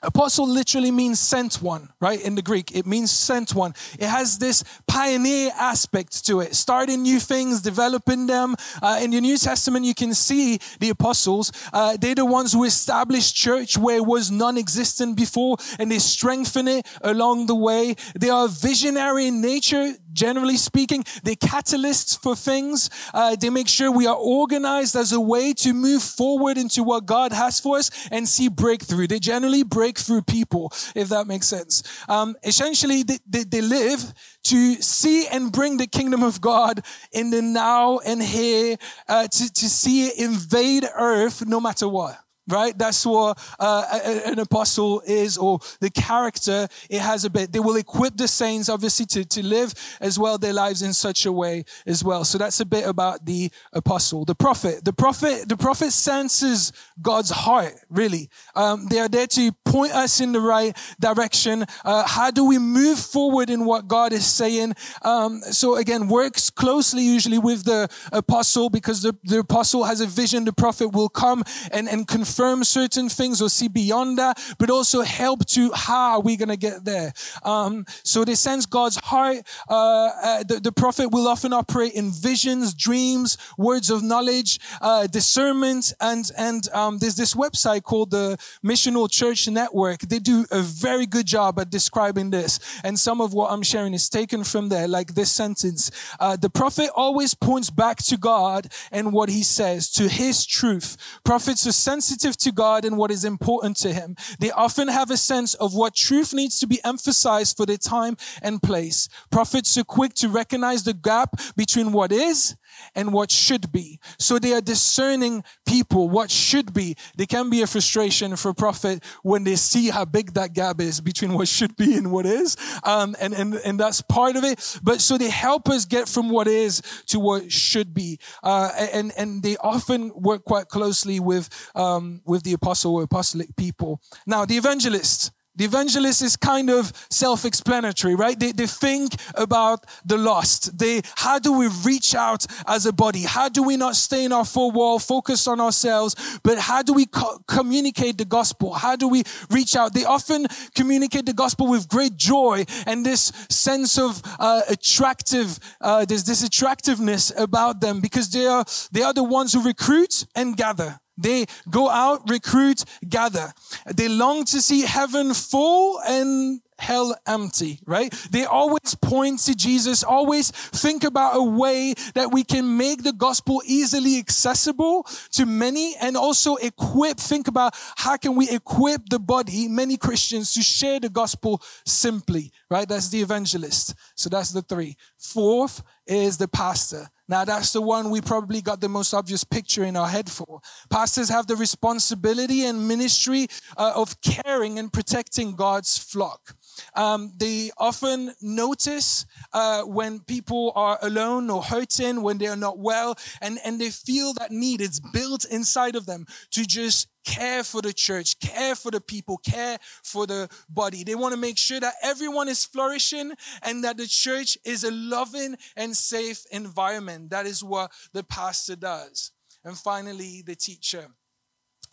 Apostle 0.03 0.49
literally 0.49 0.91
means 0.91 1.21
sent 1.21 1.61
one, 1.61 1.91
right? 2.01 2.21
In 2.21 2.35
the 2.35 2.43
Greek, 2.43 2.75
it 2.75 2.87
means 2.87 3.11
sent 3.11 3.55
one. 3.55 3.75
It 3.99 4.09
has 4.09 4.39
this 4.39 4.65
pioneer 4.87 5.51
aspect 5.59 6.25
to 6.27 6.41
it, 6.41 6.55
starting 6.55 7.03
new 7.03 7.21
things, 7.21 7.61
developing 7.61 8.27
them. 8.27 8.57
Uh, 8.83 8.99
in 9.03 9.11
the 9.11 9.21
New 9.21 9.37
Testament, 9.37 9.85
you 9.85 9.95
can 9.95 10.15
see 10.15 10.59
the 10.79 10.91
apostles. 10.91 11.53
Uh, 11.73 11.97
they're 11.99 12.15
the 12.15 12.25
ones 12.25 12.53
who 12.53 12.65
established 12.65 13.37
church 13.37 13.77
where 13.77 13.97
it 13.97 14.07
was 14.07 14.31
non-existent 14.31 15.17
before, 15.17 15.57
and 15.79 15.91
they 15.91 15.99
strengthen 15.99 16.67
it 16.69 16.87
along 17.03 17.47
the 17.47 17.55
way. 17.55 17.95
They 18.19 18.31
are 18.31 18.49
visionary 18.49 19.27
in 19.27 19.41
nature 19.41 19.95
generally 20.13 20.57
speaking. 20.57 21.05
They're 21.23 21.35
catalysts 21.35 22.21
for 22.21 22.37
things. 22.37 22.91
Uh, 23.13 23.37
they 23.37 23.51
make 23.51 23.69
sure 23.69 23.91
we 23.91 24.07
are 24.07 24.17
organized 24.17 24.97
as 24.97 25.13
a 25.13 25.21
way 25.21 25.53
to 25.55 25.73
move 25.73 26.03
forward 26.03 26.59
into 26.59 26.83
what 26.83 27.07
God 27.07 27.33
has 27.33 27.61
for 27.61 27.79
us 27.79 27.91
and 28.11 28.29
see 28.29 28.49
breakthrough. 28.49 29.07
They 29.07 29.19
generally 29.19 29.63
break 29.63 29.99
through 29.99 30.23
people, 30.23 30.73
if 30.95 31.09
that 31.09 31.27
makes 31.27 31.49
sense. 31.49 31.83
Um, 32.09 32.37
essentially, 32.45 33.03
they, 33.03 33.19
they, 33.29 33.45
they 33.45 33.61
live 33.61 34.13
to 34.45 34.75
see 34.77 35.27
and 35.27 35.53
bring 35.53 35.77
the 35.77 35.87
kingdom 35.87 36.23
of 36.23 36.41
God 36.41 36.83
in 37.13 37.31
the 37.31 37.43
now 37.43 37.99
and 37.99 38.23
here, 38.23 38.77
uh, 39.09 39.27
to, 39.29 39.53
to 39.53 39.69
see 39.69 40.07
it 40.07 40.19
invade 40.19 40.85
earth 40.97 41.47
no 41.47 41.61
matter 41.61 41.89
what 41.89 42.19
right? 42.51 42.77
That's 42.77 43.05
what 43.07 43.39
uh, 43.59 44.01
an 44.27 44.39
apostle 44.39 45.03
is, 45.07 45.39
or 45.39 45.61
the 45.81 45.91
character 45.91 46.69
it 46.89 47.01
has 47.01 47.25
a 47.25 47.31
bit. 47.31 47.53
They 47.53 47.61
will 47.61 47.77
equip 47.77 48.17
the 48.17 48.29
saints, 48.29 48.69
obviously, 48.69 49.07
to, 49.07 49.25
to 49.25 49.43
live 49.45 49.75
as 50.01 50.19
well 50.19 50.39
their 50.39 50.53
lives 50.53 50.83
in 50.83 50.93
such 50.93 51.27
a 51.27 51.33
way 51.33 51.65
as 51.87 52.03
well. 52.05 52.25
So 52.25 52.39
that's 52.39 52.61
a 52.61 52.67
bit 52.67 52.87
about 52.87 53.25
the 53.27 53.51
apostle. 53.73 54.25
The 54.25 54.35
prophet, 54.35 54.85
the 54.85 54.93
prophet, 54.93 55.49
the 55.49 55.57
prophet 55.57 55.93
senses 55.93 56.73
God's 57.01 57.31
heart, 57.31 57.75
really. 57.89 58.29
Um, 58.55 58.87
they 58.89 58.99
are 58.99 59.09
there 59.09 59.27
to 59.29 59.53
point 59.65 59.93
us 59.93 60.21
in 60.21 60.33
the 60.33 60.41
right 60.41 60.77
direction. 60.99 61.65
Uh, 61.85 62.07
how 62.07 62.31
do 62.31 62.45
we 62.45 62.59
move 62.59 62.99
forward 62.99 63.51
in 63.51 63.65
what 63.65 63.89
God 63.89 64.13
is 64.13 64.27
saying? 64.27 64.75
Um, 65.03 65.41
so 65.41 65.77
again, 65.77 66.09
works 66.09 66.51
closely 66.51 67.03
usually 67.03 67.39
with 67.39 67.65
the 67.65 67.89
apostle 68.13 68.71
because 68.71 69.03
the, 69.03 69.17
the 69.25 69.39
apostle 69.39 69.85
has 69.85 70.01
a 70.01 70.07
vision. 70.07 70.45
The 70.45 70.53
prophet 70.53 70.89
will 70.89 71.09
come 71.09 71.45
and, 71.73 71.89
and 71.89 72.07
confirm 72.07 72.40
confirm 72.41 72.65
certain 72.65 73.09
things 73.11 73.43
or 73.43 73.51
see 73.51 73.69
beyond 73.69 74.17
that, 74.17 74.39
but 74.59 74.71
also 74.71 75.03
help 75.03 75.45
to 75.45 75.71
how 75.75 76.13
are 76.13 76.21
we 76.21 76.37
going 76.37 76.49
to 76.49 76.57
get 76.57 76.85
there. 76.85 77.13
Um, 77.43 77.85
so 78.03 78.25
they 78.25 78.35
sense 78.35 78.65
God's 78.65 78.97
heart. 78.97 79.39
Uh, 79.69 80.11
uh, 80.23 80.43
the, 80.45 80.59
the, 80.61 80.73
prophet 80.73 81.11
will 81.11 81.29
often 81.29 81.53
operate 81.53 81.93
in 81.93 82.11
visions, 82.11 82.73
dreams, 82.73 83.37
words 83.59 83.91
of 83.91 84.03
knowledge, 84.03 84.59
uh, 84.81 85.07
discernment, 85.07 85.93
and 86.01 86.31
and 86.39 86.69
um, 86.73 86.99
there's 86.99 87.17
this 87.17 87.35
website 87.35 87.83
called 87.83 88.11
the 88.11 88.39
Missional 88.65 89.11
Church 89.11 89.47
Network. 89.49 90.01
They 90.01 90.19
do 90.19 90.47
a 90.51 90.63
very 90.63 91.07
good 91.07 91.27
job 91.27 91.59
at 91.59 91.69
describing 91.69 92.31
this, 92.31 92.59
and 92.85 92.99
some 92.99 93.21
of 93.21 93.35
what 93.35 93.53
I'm 93.53 93.63
sharing 93.63 93.93
is 93.93 94.09
taken 94.09 94.45
from 94.45 94.71
there, 94.71 94.89
like 94.89 95.15
this 95.15 95.31
sentence: 95.31 95.91
uh, 96.19 96.37
"The 96.37 96.49
prophet 96.49 96.91
always 96.95 97.35
points 97.35 97.69
back 97.69 97.99
to 98.05 98.17
God 98.17 98.69
and 98.91 99.13
what 99.13 99.29
He 99.29 99.43
says, 99.43 99.91
to 99.93 100.09
His 100.09 100.47
truth. 100.47 100.97
Prophets 101.25 101.67
are 101.67 101.73
sensitive 101.73 102.30
to 102.39 102.53
God 102.53 102.85
and 102.85 102.97
what 102.97 103.11
is 103.11 103.25
important 103.25 103.77
to 103.79 103.93
Him. 103.93 104.17
They 104.39 104.51
often 104.51 104.89
have 104.89 105.11
a 105.11 105.17
sense 105.17 105.55
of 105.55 105.75
what 105.75 105.95
truth 105.95 106.33
needs 106.33 106.59
to 106.61 106.67
be 106.67 106.81
emphasized 106.85 107.57
for 107.57 107.67
their 107.67 107.77
time 107.77 108.17
and 108.43 108.63
place. 108.63 109.09
Prophets 109.31 109.77
are 109.79 109.85
quick 109.85 110.15
to 110.15 110.29
recognize 110.29 110.85
the 110.85 110.95
gap 110.95 111.41
between 111.57 111.93
what 111.93 112.13
is 112.13 112.57
and 112.95 113.13
what 113.13 113.31
should 113.31 113.73
be. 113.73 113.99
So 114.19 114.39
they 114.39 114.53
are 114.53 114.61
discerning 114.61 115.45
people, 115.67 116.09
what 116.09 116.31
should 116.31 116.73
be. 116.73 116.97
There 117.17 117.27
can 117.27 117.51
be 117.51 117.63
a 117.63 117.67
frustration 117.67 118.37
for 118.37 118.51
a 118.51 118.55
prophet 118.55 119.03
when 119.23 119.45
they 119.45 119.57
see 119.57 119.91
how 119.91 120.05
big 120.05 120.35
that 120.35 120.53
gap 120.53 120.81
is 120.81 121.01
between 121.01 121.35
what 121.35 121.49
should 121.49 121.77
be 121.77 121.97
and 121.97 122.11
what 122.13 122.27
is. 122.27 122.57
Um, 122.85 123.17
and, 123.21 123.35
and, 123.35 123.55
and 123.55 123.79
that's 123.79 124.03
part 124.03 124.37
of 124.37 124.45
it. 124.45 124.79
But 124.83 125.01
so 125.01 125.19
they 125.19 125.31
help 125.31 125.69
us 125.69 125.85
get 125.85 126.09
from 126.09 126.31
what 126.31 126.49
is 126.49 126.83
to 127.07 127.21
what 127.21 127.53
should 127.53 127.95
be. 127.95 128.19
Uh, 128.43 128.71
and, 128.93 129.13
and 129.17 129.43
they 129.43 129.57
often 129.59 130.13
work 130.15 130.45
quite 130.45 130.69
closely 130.69 131.21
with, 131.21 131.49
um, 131.75 132.23
with 132.25 132.43
the 132.43 132.53
apostle 132.53 132.95
or 132.95 133.03
apostolic 133.05 133.55
people. 133.57 134.01
Now, 134.27 134.45
the 134.45 134.57
evangelists, 134.57 135.31
the 135.57 135.65
evangelist 135.65 136.23
is 136.23 136.37
kind 136.37 136.71
of 136.71 136.93
self-explanatory, 137.11 138.15
right? 138.15 138.39
They, 138.39 138.53
they 138.53 138.67
think 138.67 139.15
about 139.35 139.85
the 140.05 140.17
lost. 140.17 140.79
They, 140.79 141.03
how 141.17 141.39
do 141.39 141.53
we 141.53 141.69
reach 141.85 142.15
out 142.15 142.47
as 142.67 142.87
a 142.87 142.93
body? 142.93 143.23
How 143.23 143.49
do 143.49 143.63
we 143.63 143.77
not 143.77 143.97
stay 143.97 144.25
in 144.25 144.33
our 144.33 144.45
four 144.45 144.71
wall, 144.71 144.99
focus 144.99 145.49
on 145.49 145.61
ourselves, 145.61 146.15
but 146.43 146.59
how 146.59 146.83
do 146.83 146.93
we 146.93 147.07
co- 147.07 147.39
communicate 147.49 148.17
the 148.17 148.25
gospel? 148.25 148.73
How 148.75 148.97
do 148.97 149.09
we 149.09 149.25
reach 149.51 149.75
out? 149.75 149.93
They 149.93 150.05
often 150.05 150.47
communicate 150.75 151.27
the 151.27 151.35
gospel 151.35 151.67
with 151.67 151.89
great 151.89 152.17
joy 152.17 152.65
and 152.87 153.05
this 153.05 153.33
sense 153.49 153.99
of 153.99 154.23
uh, 154.39 154.63
attractive, 154.69 155.59
uh, 155.81 156.05
there's 156.05 156.25
this 156.25 156.43
attractiveness 156.45 157.33
about 157.37 157.81
them 157.81 158.01
because 158.01 158.31
they 158.31 158.47
are, 158.47 158.65
they 158.93 159.03
are 159.03 159.13
the 159.13 159.25
ones 159.25 159.53
who 159.53 159.63
recruit 159.63 160.27
and 160.35 160.57
gather. 160.57 161.00
They 161.21 161.47
go 161.69 161.89
out, 161.89 162.29
recruit, 162.29 162.85
gather. 163.09 163.53
They 163.95 164.09
long 164.09 164.45
to 164.47 164.61
see 164.61 164.83
heaven 164.83 165.35
full 165.35 166.01
and 166.01 166.61
hell 166.81 167.15
empty, 167.27 167.79
right? 167.87 168.11
They 168.31 168.45
always 168.45 168.95
point 169.01 169.41
to 169.41 169.55
Jesus, 169.55 170.03
always 170.03 170.51
think 170.51 171.05
about 171.05 171.37
a 171.37 171.43
way 171.43 171.95
that 172.15 172.33
we 172.33 172.43
can 172.43 172.77
make 172.77 173.03
the 173.03 173.13
gospel 173.13 173.63
easily 173.67 174.19
accessible 174.19 175.07
to 175.33 175.47
many 175.47 175.95
and 176.01 176.17
also 176.17 176.57
equip, 176.57 177.19
think 177.19 177.49
about 177.49 177.75
how 177.97 178.17
can 178.17 178.35
we 178.35 178.49
equip 178.49 179.09
the 179.11 179.19
body, 179.19 179.69
many 179.69 179.97
Christians, 179.97 180.55
to 180.55 180.63
share 180.63 180.99
the 180.99 181.11
gospel 181.11 181.63
simply, 181.85 182.51
right? 182.71 182.89
That's 182.89 183.11
the 183.11 183.21
evangelist. 183.21 183.95
So 184.15 184.31
that's 184.31 184.51
the 184.51 184.63
three. 184.63 184.97
Fourth 185.21 185.83
is 186.07 186.39
the 186.39 186.49
pastor. 186.49 187.07
Now, 187.29 187.45
that's 187.45 187.75
the 187.75 187.81
one 187.83 188.09
we 188.09 188.23
probably 188.23 188.63
got 188.63 188.81
the 188.81 188.89
most 188.89 189.13
obvious 189.13 189.45
picture 189.45 189.85
in 189.85 189.95
our 189.95 190.09
head 190.09 190.31
for. 190.31 190.61
Pastors 190.89 191.29
have 191.29 191.47
the 191.47 191.57
responsibility 191.57 192.65
and 192.65 192.89
ministry 192.89 193.47
uh, 193.77 193.93
of 193.95 194.21
caring 194.23 194.79
and 194.79 194.91
protecting 194.91 195.55
God's 195.55 195.99
flock. 195.99 196.57
Um, 196.95 197.33
they 197.37 197.71
often 197.79 198.35
notice 198.41 199.27
uh, 199.53 199.83
when 199.83 200.21
people 200.21 200.73
are 200.75 200.99
alone 201.03 201.51
or 201.51 201.63
hurting, 201.63 202.23
when 202.23 202.39
they 202.39 202.47
are 202.47 202.57
not 202.57 202.79
well, 202.79 203.17
and, 203.41 203.59
and 203.65 203.81
they 203.81 203.91
feel 203.91 204.33
that 204.35 204.51
need. 204.51 204.81
It's 204.81 205.01
built 205.01 205.45
inside 205.45 205.97
of 205.97 206.07
them 206.07 206.27
to 206.53 206.65
just 206.65 207.09
care 207.25 207.63
for 207.63 207.83
the 207.83 207.93
church, 207.93 208.39
care 208.41 208.75
for 208.75 208.91
the 208.91 209.01
people, 209.01 209.37
care 209.39 209.79
for 210.03 210.27
the 210.27 210.49
body. 210.69 211.05
They 211.05 211.15
want 211.15 211.35
to 211.35 211.41
make 211.41 211.59
sure 211.59 211.81
that 211.81 211.95
everyone 212.03 212.49
is 212.49 212.65
flourishing 212.65 213.33
and 213.63 213.85
that 213.85 213.97
the 213.97 214.07
church 214.07 214.57
is 214.65 214.85
a 214.85 214.91
loving 214.91 215.57
and 215.77 215.97
safe 215.97 216.45
environment. 216.51 217.31
That 217.31 217.47
is 217.47 217.63
what 217.63 217.91
the 218.13 218.25
pastor 218.25 218.77
does. 218.77 219.33
And 219.65 219.77
finally, 219.77 220.43
the 220.45 220.57
teacher 220.57 221.09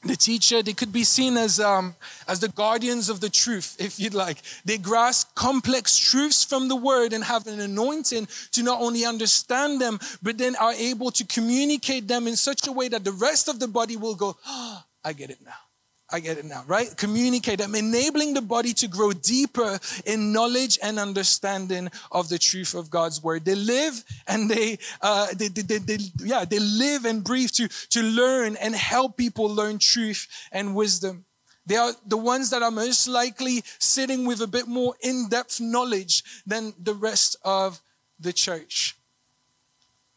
the 0.07 0.15
teacher 0.15 0.63
they 0.63 0.73
could 0.73 0.91
be 0.91 1.03
seen 1.03 1.37
as 1.37 1.59
um, 1.59 1.95
as 2.27 2.39
the 2.39 2.49
guardians 2.49 3.09
of 3.09 3.19
the 3.19 3.29
truth 3.29 3.75
if 3.79 3.99
you'd 3.99 4.13
like. 4.13 4.37
They 4.65 4.77
grasp 4.77 5.35
complex 5.35 5.97
truths 5.97 6.43
from 6.43 6.67
the 6.67 6.75
word 6.75 7.13
and 7.13 7.23
have 7.23 7.47
an 7.47 7.59
anointing 7.59 8.27
to 8.51 8.63
not 8.63 8.81
only 8.81 9.05
understand 9.05 9.81
them 9.81 9.99
but 10.21 10.37
then 10.37 10.55
are 10.55 10.73
able 10.73 11.11
to 11.11 11.25
communicate 11.25 12.07
them 12.07 12.27
in 12.27 12.35
such 12.35 12.67
a 12.67 12.71
way 12.71 12.87
that 12.87 13.03
the 13.03 13.11
rest 13.11 13.47
of 13.47 13.59
the 13.59 13.67
body 13.67 13.95
will 13.95 14.15
go 14.15 14.37
oh, 14.45 14.83
i 15.03 15.13
get 15.13 15.29
it 15.29 15.39
now 15.45 15.66
I 16.09 16.21
get 16.21 16.37
it 16.37 16.45
now, 16.45 16.63
right? 16.67 16.95
Communicate 16.95 17.59
them, 17.59 17.75
enabling 17.75 18.33
the 18.33 18.41
body 18.41 18.73
to 18.75 18.87
grow 18.87 19.11
deeper 19.11 19.77
in 20.05 20.31
knowledge 20.31 20.79
and 20.81 20.99
understanding 20.99 21.89
of 22.13 22.29
the 22.29 22.39
truth 22.39 22.75
of 22.75 22.89
God's 22.89 23.21
word. 23.21 23.43
They 23.43 23.55
live 23.55 24.05
and 24.25 24.49
they, 24.49 24.79
uh, 25.01 25.27
they, 25.35 25.49
they, 25.49 25.63
they, 25.63 25.77
they, 25.79 25.97
yeah, 26.23 26.45
they 26.45 26.59
live 26.59 27.03
and 27.03 27.25
breathe 27.25 27.51
to, 27.51 27.67
to 27.89 28.01
learn 28.01 28.55
and 28.55 28.73
help 28.73 29.17
people 29.17 29.49
learn 29.49 29.79
truth 29.79 30.27
and 30.53 30.75
wisdom. 30.75 31.25
They 31.65 31.75
are 31.75 31.91
the 32.05 32.15
ones 32.15 32.51
that 32.51 32.63
are 32.63 32.71
most 32.71 33.09
likely 33.09 33.61
sitting 33.77 34.25
with 34.25 34.39
a 34.39 34.47
bit 34.47 34.65
more 34.65 34.95
in-depth 35.01 35.59
knowledge 35.59 36.23
than 36.45 36.73
the 36.81 36.93
rest 36.93 37.35
of 37.43 37.81
the 38.17 38.31
church. 38.31 38.95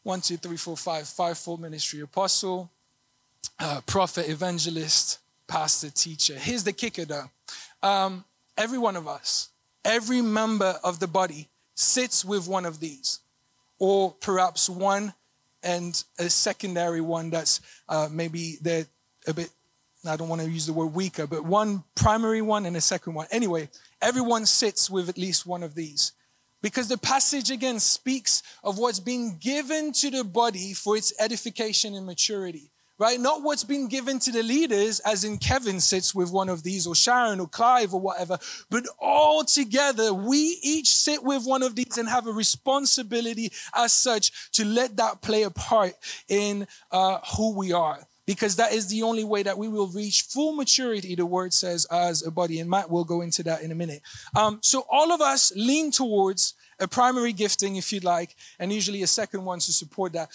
One, 0.04 0.20
two, 0.20 0.36
three, 0.36 0.56
four, 0.56 0.76
five, 0.76 1.08
five, 1.08 1.36
four 1.36 1.58
ministry 1.58 2.00
apostle, 2.00 2.70
uh, 3.58 3.80
prophet, 3.84 4.28
evangelist, 4.28 5.18
pastor, 5.50 5.90
teacher. 5.90 6.34
Here's 6.34 6.64
the 6.64 6.72
kicker 6.72 7.04
though. 7.04 7.28
Um, 7.82 8.24
every 8.56 8.78
one 8.78 8.96
of 8.96 9.08
us, 9.08 9.50
every 9.84 10.22
member 10.22 10.76
of 10.84 11.00
the 11.00 11.08
body 11.08 11.48
sits 11.74 12.24
with 12.24 12.46
one 12.46 12.64
of 12.64 12.78
these, 12.78 13.18
or 13.78 14.12
perhaps 14.12 14.70
one 14.70 15.12
and 15.62 16.02
a 16.18 16.30
secondary 16.30 17.00
one 17.00 17.30
that's 17.30 17.60
uh, 17.88 18.08
maybe 18.10 18.58
they're 18.62 18.86
a 19.26 19.34
bit, 19.34 19.50
I 20.06 20.16
don't 20.16 20.28
want 20.28 20.40
to 20.40 20.48
use 20.48 20.66
the 20.66 20.72
word 20.72 20.94
weaker, 20.94 21.26
but 21.26 21.44
one 21.44 21.82
primary 21.94 22.42
one 22.42 22.64
and 22.64 22.76
a 22.76 22.80
second 22.80 23.14
one. 23.14 23.26
Anyway, 23.30 23.68
everyone 24.00 24.46
sits 24.46 24.88
with 24.88 25.08
at 25.08 25.18
least 25.18 25.46
one 25.46 25.62
of 25.62 25.74
these. 25.74 26.12
Because 26.62 26.88
the 26.88 26.98
passage 26.98 27.50
again 27.50 27.80
speaks 27.80 28.42
of 28.62 28.78
what's 28.78 29.00
being 29.00 29.38
given 29.40 29.92
to 29.94 30.10
the 30.10 30.24
body 30.24 30.74
for 30.74 30.96
its 30.96 31.12
edification 31.18 31.94
and 31.94 32.04
maturity 32.04 32.69
right? 33.00 33.18
Not 33.18 33.42
what's 33.42 33.64
been 33.64 33.88
given 33.88 34.18
to 34.20 34.30
the 34.30 34.42
leaders, 34.42 35.00
as 35.00 35.24
in 35.24 35.38
Kevin 35.38 35.80
sits 35.80 36.14
with 36.14 36.30
one 36.30 36.50
of 36.50 36.62
these, 36.62 36.86
or 36.86 36.94
Sharon, 36.94 37.40
or 37.40 37.48
Clive, 37.48 37.94
or 37.94 38.00
whatever, 38.00 38.38
but 38.68 38.84
all 38.98 39.42
together, 39.42 40.12
we 40.12 40.58
each 40.62 40.94
sit 40.94 41.24
with 41.24 41.46
one 41.46 41.62
of 41.62 41.74
these 41.74 41.96
and 41.96 42.08
have 42.08 42.26
a 42.26 42.32
responsibility 42.32 43.50
as 43.74 43.94
such 43.94 44.52
to 44.52 44.66
let 44.66 44.98
that 44.98 45.22
play 45.22 45.44
a 45.44 45.50
part 45.50 45.94
in 46.28 46.68
uh, 46.92 47.18
who 47.36 47.56
we 47.56 47.72
are. 47.72 48.06
Because 48.26 48.56
that 48.56 48.72
is 48.72 48.86
the 48.88 49.02
only 49.02 49.24
way 49.24 49.42
that 49.42 49.58
we 49.58 49.66
will 49.66 49.88
reach 49.88 50.22
full 50.22 50.52
maturity, 50.52 51.16
the 51.16 51.26
word 51.26 51.52
says, 51.52 51.86
as 51.86 52.24
a 52.24 52.30
body. 52.30 52.60
And 52.60 52.70
Matt 52.70 52.88
will 52.88 53.02
go 53.02 53.22
into 53.22 53.42
that 53.44 53.62
in 53.62 53.72
a 53.72 53.74
minute. 53.74 54.02
Um, 54.36 54.60
so 54.62 54.86
all 54.88 55.10
of 55.10 55.20
us 55.20 55.52
lean 55.56 55.90
towards 55.90 56.54
a 56.78 56.86
primary 56.86 57.32
gifting, 57.32 57.74
if 57.74 57.92
you'd 57.92 58.04
like, 58.04 58.36
and 58.60 58.72
usually 58.72 59.02
a 59.02 59.08
second 59.08 59.44
one 59.44 59.58
to 59.60 59.72
support 59.72 60.12
that. 60.12 60.28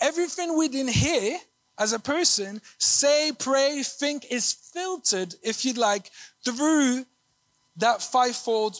Everything 0.00 0.56
within 0.56 0.86
hear 0.86 1.38
as 1.78 1.92
a 1.92 1.98
person, 1.98 2.60
say, 2.78 3.32
pray, 3.38 3.82
think 3.82 4.26
is 4.30 4.52
filtered, 4.52 5.34
if 5.42 5.64
you'd 5.64 5.78
like, 5.78 6.10
through 6.44 7.04
that 7.76 8.00
fivefold 8.02 8.76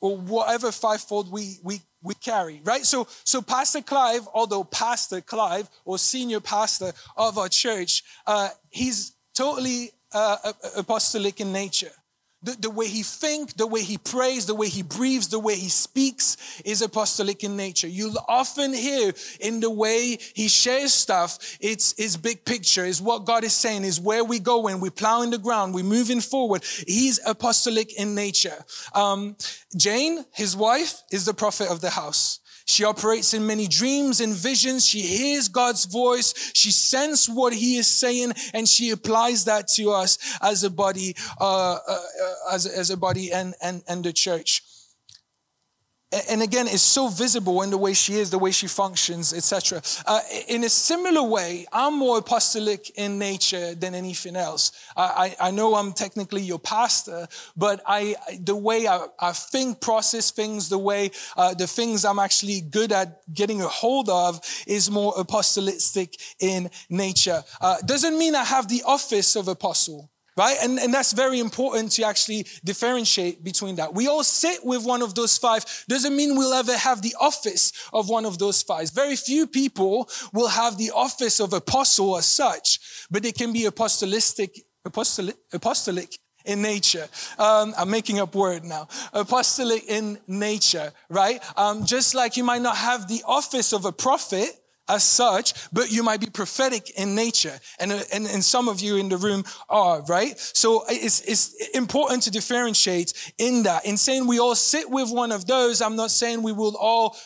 or 0.00 0.16
whatever 0.16 0.72
fivefold 0.72 1.30
we, 1.30 1.58
we, 1.62 1.80
we 2.02 2.14
carry, 2.14 2.60
right? 2.64 2.84
So, 2.84 3.06
so 3.24 3.42
Pastor 3.42 3.82
Clive, 3.82 4.26
although 4.34 4.64
Pastor 4.64 5.20
Clive 5.20 5.68
or 5.84 5.98
senior 5.98 6.40
pastor 6.40 6.92
of 7.16 7.38
our 7.38 7.48
church, 7.48 8.02
uh, 8.26 8.48
he's 8.70 9.12
totally 9.34 9.92
uh, 10.12 10.52
apostolic 10.76 11.40
in 11.40 11.52
nature. 11.52 11.92
The, 12.42 12.56
the, 12.58 12.70
way 12.70 12.88
he 12.88 13.02
thinks, 13.02 13.52
the 13.52 13.66
way 13.66 13.82
he 13.82 13.98
prays, 13.98 14.46
the 14.46 14.54
way 14.54 14.68
he 14.68 14.82
breathes, 14.82 15.28
the 15.28 15.38
way 15.38 15.54
he 15.54 15.68
speaks 15.68 16.36
is 16.64 16.82
apostolic 16.82 17.44
in 17.44 17.56
nature. 17.56 17.86
You'll 17.86 18.18
often 18.28 18.72
hear 18.72 19.12
in 19.40 19.60
the 19.60 19.70
way 19.70 20.18
he 20.34 20.48
shares 20.48 20.92
stuff, 20.92 21.38
it's 21.60 21.94
his 21.96 22.16
big 22.16 22.44
picture, 22.44 22.84
is 22.84 23.00
what 23.00 23.24
God 23.24 23.44
is 23.44 23.54
saying, 23.54 23.84
is 23.84 24.00
where 24.00 24.24
we 24.24 24.40
go 24.40 24.60
when 24.60 24.80
we 24.80 24.90
plow 24.90 25.22
in 25.22 25.30
the 25.30 25.38
ground, 25.38 25.72
we're 25.72 25.84
moving 25.84 26.20
forward. 26.20 26.64
He's 26.64 27.20
apostolic 27.24 27.98
in 27.98 28.14
nature. 28.14 28.64
Um, 28.94 29.36
Jane, 29.76 30.24
his 30.32 30.56
wife, 30.56 31.02
is 31.10 31.24
the 31.24 31.34
prophet 31.34 31.70
of 31.70 31.80
the 31.80 31.90
house. 31.90 32.40
She 32.72 32.84
operates 32.84 33.34
in 33.34 33.46
many 33.46 33.68
dreams 33.68 34.20
and 34.20 34.32
visions. 34.32 34.86
She 34.86 35.02
hears 35.02 35.48
God's 35.48 35.84
voice. 35.84 36.52
She 36.54 36.70
senses 36.70 37.28
what 37.28 37.52
He 37.52 37.76
is 37.76 37.86
saying, 37.86 38.32
and 38.54 38.66
she 38.68 38.90
applies 38.90 39.44
that 39.44 39.68
to 39.76 39.90
us 39.90 40.18
as 40.40 40.64
a 40.64 40.70
body, 40.70 41.14
uh, 41.40 41.78
uh, 41.86 41.92
uh 41.92 42.54
as, 42.54 42.66
as 42.66 42.90
a 42.90 42.96
body 42.96 43.30
and, 43.32 43.54
and, 43.60 43.82
and 43.86 44.02
the 44.02 44.12
church 44.12 44.62
and 46.28 46.42
again 46.42 46.66
it's 46.68 46.82
so 46.82 47.08
visible 47.08 47.62
in 47.62 47.70
the 47.70 47.78
way 47.78 47.94
she 47.94 48.14
is 48.14 48.30
the 48.30 48.38
way 48.38 48.50
she 48.50 48.66
functions 48.66 49.32
etc 49.32 49.80
uh, 50.06 50.20
in 50.48 50.64
a 50.64 50.68
similar 50.68 51.22
way 51.22 51.66
i'm 51.72 51.98
more 51.98 52.18
apostolic 52.18 52.90
in 52.96 53.18
nature 53.18 53.74
than 53.74 53.94
anything 53.94 54.36
else. 54.36 54.72
I, 54.96 55.34
I, 55.40 55.50
know 55.50 55.74
i'm 55.74 55.92
technically 55.92 56.42
your 56.42 56.58
pastor 56.58 57.26
but 57.56 57.82
i 57.86 58.16
the 58.40 58.56
way 58.56 58.86
i, 58.86 59.06
I 59.18 59.32
think 59.32 59.80
process 59.80 60.30
things 60.30 60.68
the 60.68 60.78
way 60.78 61.10
uh, 61.36 61.54
the 61.54 61.66
things 61.66 62.04
i'm 62.04 62.18
actually 62.18 62.60
good 62.60 62.92
at 62.92 63.20
getting 63.32 63.62
a 63.62 63.68
hold 63.68 64.08
of 64.08 64.40
is 64.66 64.90
more 64.90 65.14
apostolic 65.16 65.72
in 66.40 66.70
nature. 66.88 67.42
Uh, 67.60 67.76
doesn't 67.84 68.18
mean 68.18 68.34
i 68.34 68.44
have 68.44 68.68
the 68.68 68.82
office 68.84 69.36
of 69.36 69.48
apostle 69.48 70.10
right? 70.36 70.56
And, 70.62 70.78
and 70.78 70.92
that's 70.92 71.12
very 71.12 71.40
important 71.40 71.92
to 71.92 72.04
actually 72.04 72.46
differentiate 72.64 73.44
between 73.44 73.76
that. 73.76 73.94
We 73.94 74.08
all 74.08 74.24
sit 74.24 74.64
with 74.64 74.84
one 74.84 75.02
of 75.02 75.14
those 75.14 75.38
five. 75.38 75.64
Doesn't 75.88 76.16
mean 76.16 76.36
we'll 76.36 76.54
ever 76.54 76.76
have 76.76 77.02
the 77.02 77.14
office 77.20 77.72
of 77.92 78.08
one 78.08 78.24
of 78.24 78.38
those 78.38 78.62
five. 78.62 78.90
Very 78.90 79.16
few 79.16 79.46
people 79.46 80.08
will 80.32 80.48
have 80.48 80.78
the 80.78 80.90
office 80.94 81.40
of 81.40 81.52
apostle 81.52 82.16
as 82.16 82.26
such, 82.26 83.06
but 83.10 83.22
they 83.22 83.32
can 83.32 83.52
be 83.52 83.62
apostolistic, 83.62 84.60
apostolic, 84.84 85.36
apostolic 85.52 86.18
in 86.44 86.62
nature. 86.62 87.06
Um, 87.38 87.74
I'm 87.76 87.90
making 87.90 88.18
up 88.18 88.34
word 88.34 88.64
now. 88.64 88.88
Apostolic 89.12 89.84
in 89.88 90.18
nature, 90.26 90.92
right? 91.08 91.40
Um, 91.56 91.84
just 91.84 92.14
like 92.14 92.36
you 92.36 92.44
might 92.44 92.62
not 92.62 92.76
have 92.76 93.08
the 93.08 93.22
office 93.26 93.72
of 93.72 93.84
a 93.84 93.92
prophet, 93.92 94.50
as 94.92 95.04
such, 95.04 95.54
but 95.72 95.90
you 95.90 96.02
might 96.02 96.20
be 96.20 96.26
prophetic 96.26 96.90
in 96.98 97.14
nature. 97.14 97.58
And, 97.78 97.92
uh, 97.92 98.00
and, 98.12 98.26
and 98.26 98.44
some 98.44 98.68
of 98.68 98.80
you 98.80 98.96
in 98.96 99.08
the 99.08 99.16
room 99.16 99.44
are, 99.68 100.02
right? 100.02 100.38
So 100.38 100.84
it's, 100.88 101.20
it's 101.22 101.70
important 101.74 102.22
to 102.24 102.30
differentiate 102.30 103.14
in 103.38 103.62
that. 103.64 103.86
In 103.86 103.96
saying 103.96 104.26
we 104.26 104.38
all 104.38 104.54
sit 104.54 104.90
with 104.90 105.10
one 105.10 105.32
of 105.32 105.46
those, 105.46 105.80
I'm 105.80 105.96
not 105.96 106.10
saying 106.10 106.42
we 106.42 106.52
will 106.52 106.76
all 106.76 107.16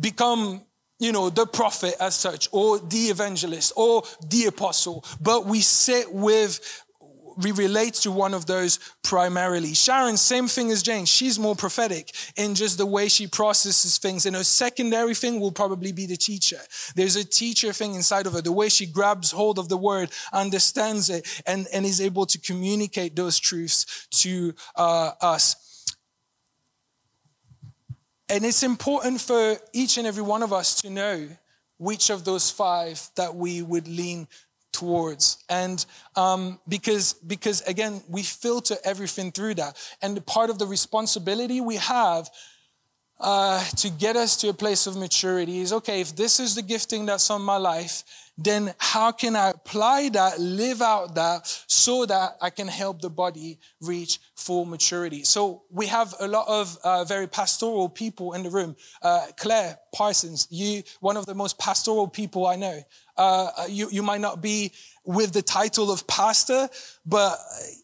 become 0.00 0.62
you 1.02 1.10
know, 1.10 1.30
the 1.30 1.46
prophet 1.46 1.96
as 1.98 2.14
such, 2.14 2.48
or 2.52 2.78
the 2.78 3.06
evangelist, 3.10 3.72
or 3.74 4.04
the 4.30 4.44
apostle, 4.46 5.04
but 5.20 5.46
we 5.46 5.60
sit 5.60 6.12
with 6.12 6.81
we 7.36 7.52
relate 7.52 7.94
to 7.94 8.10
one 8.10 8.34
of 8.34 8.46
those 8.46 8.78
primarily. 9.02 9.74
Sharon, 9.74 10.16
same 10.16 10.48
thing 10.48 10.70
as 10.70 10.82
Jane. 10.82 11.04
She's 11.04 11.38
more 11.38 11.56
prophetic 11.56 12.12
in 12.36 12.54
just 12.54 12.78
the 12.78 12.86
way 12.86 13.08
she 13.08 13.26
processes 13.26 13.98
things. 13.98 14.26
And 14.26 14.36
her 14.36 14.44
secondary 14.44 15.14
thing 15.14 15.40
will 15.40 15.52
probably 15.52 15.92
be 15.92 16.06
the 16.06 16.16
teacher. 16.16 16.58
There's 16.94 17.16
a 17.16 17.24
teacher 17.24 17.72
thing 17.72 17.94
inside 17.94 18.26
of 18.26 18.32
her, 18.32 18.40
the 18.40 18.52
way 18.52 18.68
she 18.68 18.86
grabs 18.86 19.30
hold 19.30 19.58
of 19.58 19.68
the 19.68 19.76
word, 19.76 20.10
understands 20.32 21.10
it, 21.10 21.42
and, 21.46 21.66
and 21.72 21.86
is 21.86 22.00
able 22.00 22.26
to 22.26 22.38
communicate 22.38 23.16
those 23.16 23.38
truths 23.38 24.06
to 24.10 24.54
uh, 24.76 25.12
us. 25.20 25.56
And 28.28 28.44
it's 28.44 28.62
important 28.62 29.20
for 29.20 29.58
each 29.72 29.98
and 29.98 30.06
every 30.06 30.22
one 30.22 30.42
of 30.42 30.52
us 30.52 30.80
to 30.82 30.90
know 30.90 31.28
which 31.76 32.10
of 32.10 32.24
those 32.24 32.50
five 32.50 33.10
that 33.16 33.34
we 33.34 33.60
would 33.60 33.88
lean 33.88 34.28
towards. 34.72 35.44
And 35.48 35.84
um, 36.16 36.58
because 36.68 37.14
because 37.14 37.60
again 37.62 38.02
we 38.08 38.22
filter 38.22 38.76
everything 38.84 39.32
through 39.32 39.54
that. 39.54 39.76
And 40.02 40.24
part 40.26 40.50
of 40.50 40.58
the 40.58 40.66
responsibility 40.66 41.60
we 41.60 41.76
have 41.76 42.28
uh, 43.22 43.64
to 43.76 43.88
get 43.90 44.16
us 44.16 44.36
to 44.36 44.48
a 44.48 44.54
place 44.54 44.86
of 44.86 44.96
maturity 44.96 45.60
is 45.60 45.72
okay 45.72 46.00
if 46.00 46.14
this 46.16 46.40
is 46.40 46.54
the 46.54 46.62
gifting 46.62 47.06
that's 47.06 47.30
on 47.30 47.40
my 47.40 47.56
life 47.56 48.04
then 48.38 48.74
how 48.78 49.12
can 49.12 49.36
I 49.36 49.50
apply 49.50 50.08
that, 50.10 50.40
live 50.40 50.80
out 50.80 51.14
that, 51.16 51.46
so 51.66 52.06
that 52.06 52.36
I 52.40 52.50
can 52.50 52.66
help 52.66 53.00
the 53.00 53.10
body 53.10 53.58
reach 53.80 54.20
full 54.36 54.64
maturity? 54.64 55.24
So 55.24 55.62
we 55.70 55.86
have 55.86 56.14
a 56.18 56.26
lot 56.26 56.48
of 56.48 56.76
uh, 56.82 57.04
very 57.04 57.26
pastoral 57.26 57.88
people 57.88 58.32
in 58.32 58.42
the 58.42 58.50
room. 58.50 58.76
Uh, 59.02 59.26
Claire 59.36 59.78
Parsons, 59.94 60.48
you 60.50 60.82
one 61.00 61.16
of 61.16 61.26
the 61.26 61.34
most 61.34 61.58
pastoral 61.58 62.08
people 62.08 62.46
I 62.46 62.56
know. 62.56 62.80
Uh, 63.16 63.50
you, 63.68 63.90
you 63.90 64.02
might 64.02 64.22
not 64.22 64.40
be 64.40 64.72
with 65.04 65.32
the 65.32 65.42
title 65.42 65.90
of 65.90 66.06
pastor, 66.06 66.68
but 67.04 67.38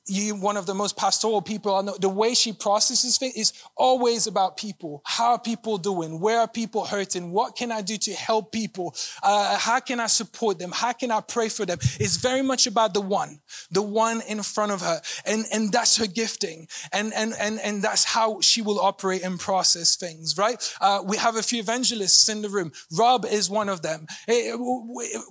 you, 0.06 0.36
one 0.36 0.56
of 0.56 0.66
the 0.66 0.74
most 0.74 0.96
pastoral 0.96 1.42
people 1.42 1.74
I 1.74 1.82
know, 1.82 1.96
the 1.98 2.08
way 2.08 2.34
she 2.34 2.52
processes 2.52 3.18
things 3.18 3.34
is 3.34 3.52
always 3.76 4.26
about 4.26 4.56
people. 4.56 5.02
How 5.04 5.32
are 5.32 5.38
people 5.38 5.76
doing? 5.76 6.20
Where 6.20 6.40
are 6.40 6.48
people 6.48 6.84
hurting? 6.84 7.30
What 7.30 7.56
can 7.56 7.72
I 7.72 7.82
do 7.82 7.96
to 7.96 8.12
help 8.14 8.52
people? 8.52 8.94
Uh, 9.22 9.58
how 9.58 9.80
can 9.80 9.98
I 9.98 10.06
support 10.06 10.58
them? 10.58 10.70
How 10.72 10.92
can 10.92 11.10
I 11.10 11.20
pray 11.20 11.48
for 11.48 11.66
them? 11.66 11.78
It's 11.98 12.16
very 12.16 12.42
much 12.42 12.66
about 12.66 12.94
the 12.94 13.00
one, 13.00 13.40
the 13.70 13.82
one 13.82 14.22
in 14.28 14.42
front 14.42 14.72
of 14.72 14.80
her. 14.82 15.00
And, 15.26 15.44
and 15.52 15.72
that's 15.72 15.96
her 15.96 16.06
gifting. 16.06 16.68
And, 16.92 17.12
and, 17.12 17.34
and, 17.38 17.58
and 17.60 17.82
that's 17.82 18.04
how 18.04 18.40
she 18.40 18.62
will 18.62 18.78
operate 18.78 19.24
and 19.24 19.38
process 19.38 19.96
things, 19.96 20.38
right? 20.38 20.76
Uh, 20.80 21.02
we 21.04 21.16
have 21.16 21.36
a 21.36 21.42
few 21.42 21.58
evangelists 21.58 22.28
in 22.28 22.42
the 22.42 22.48
room. 22.48 22.72
Rob 22.96 23.24
is 23.24 23.50
one 23.50 23.68
of 23.68 23.82
them. 23.82 24.06
Eh, 24.28 24.52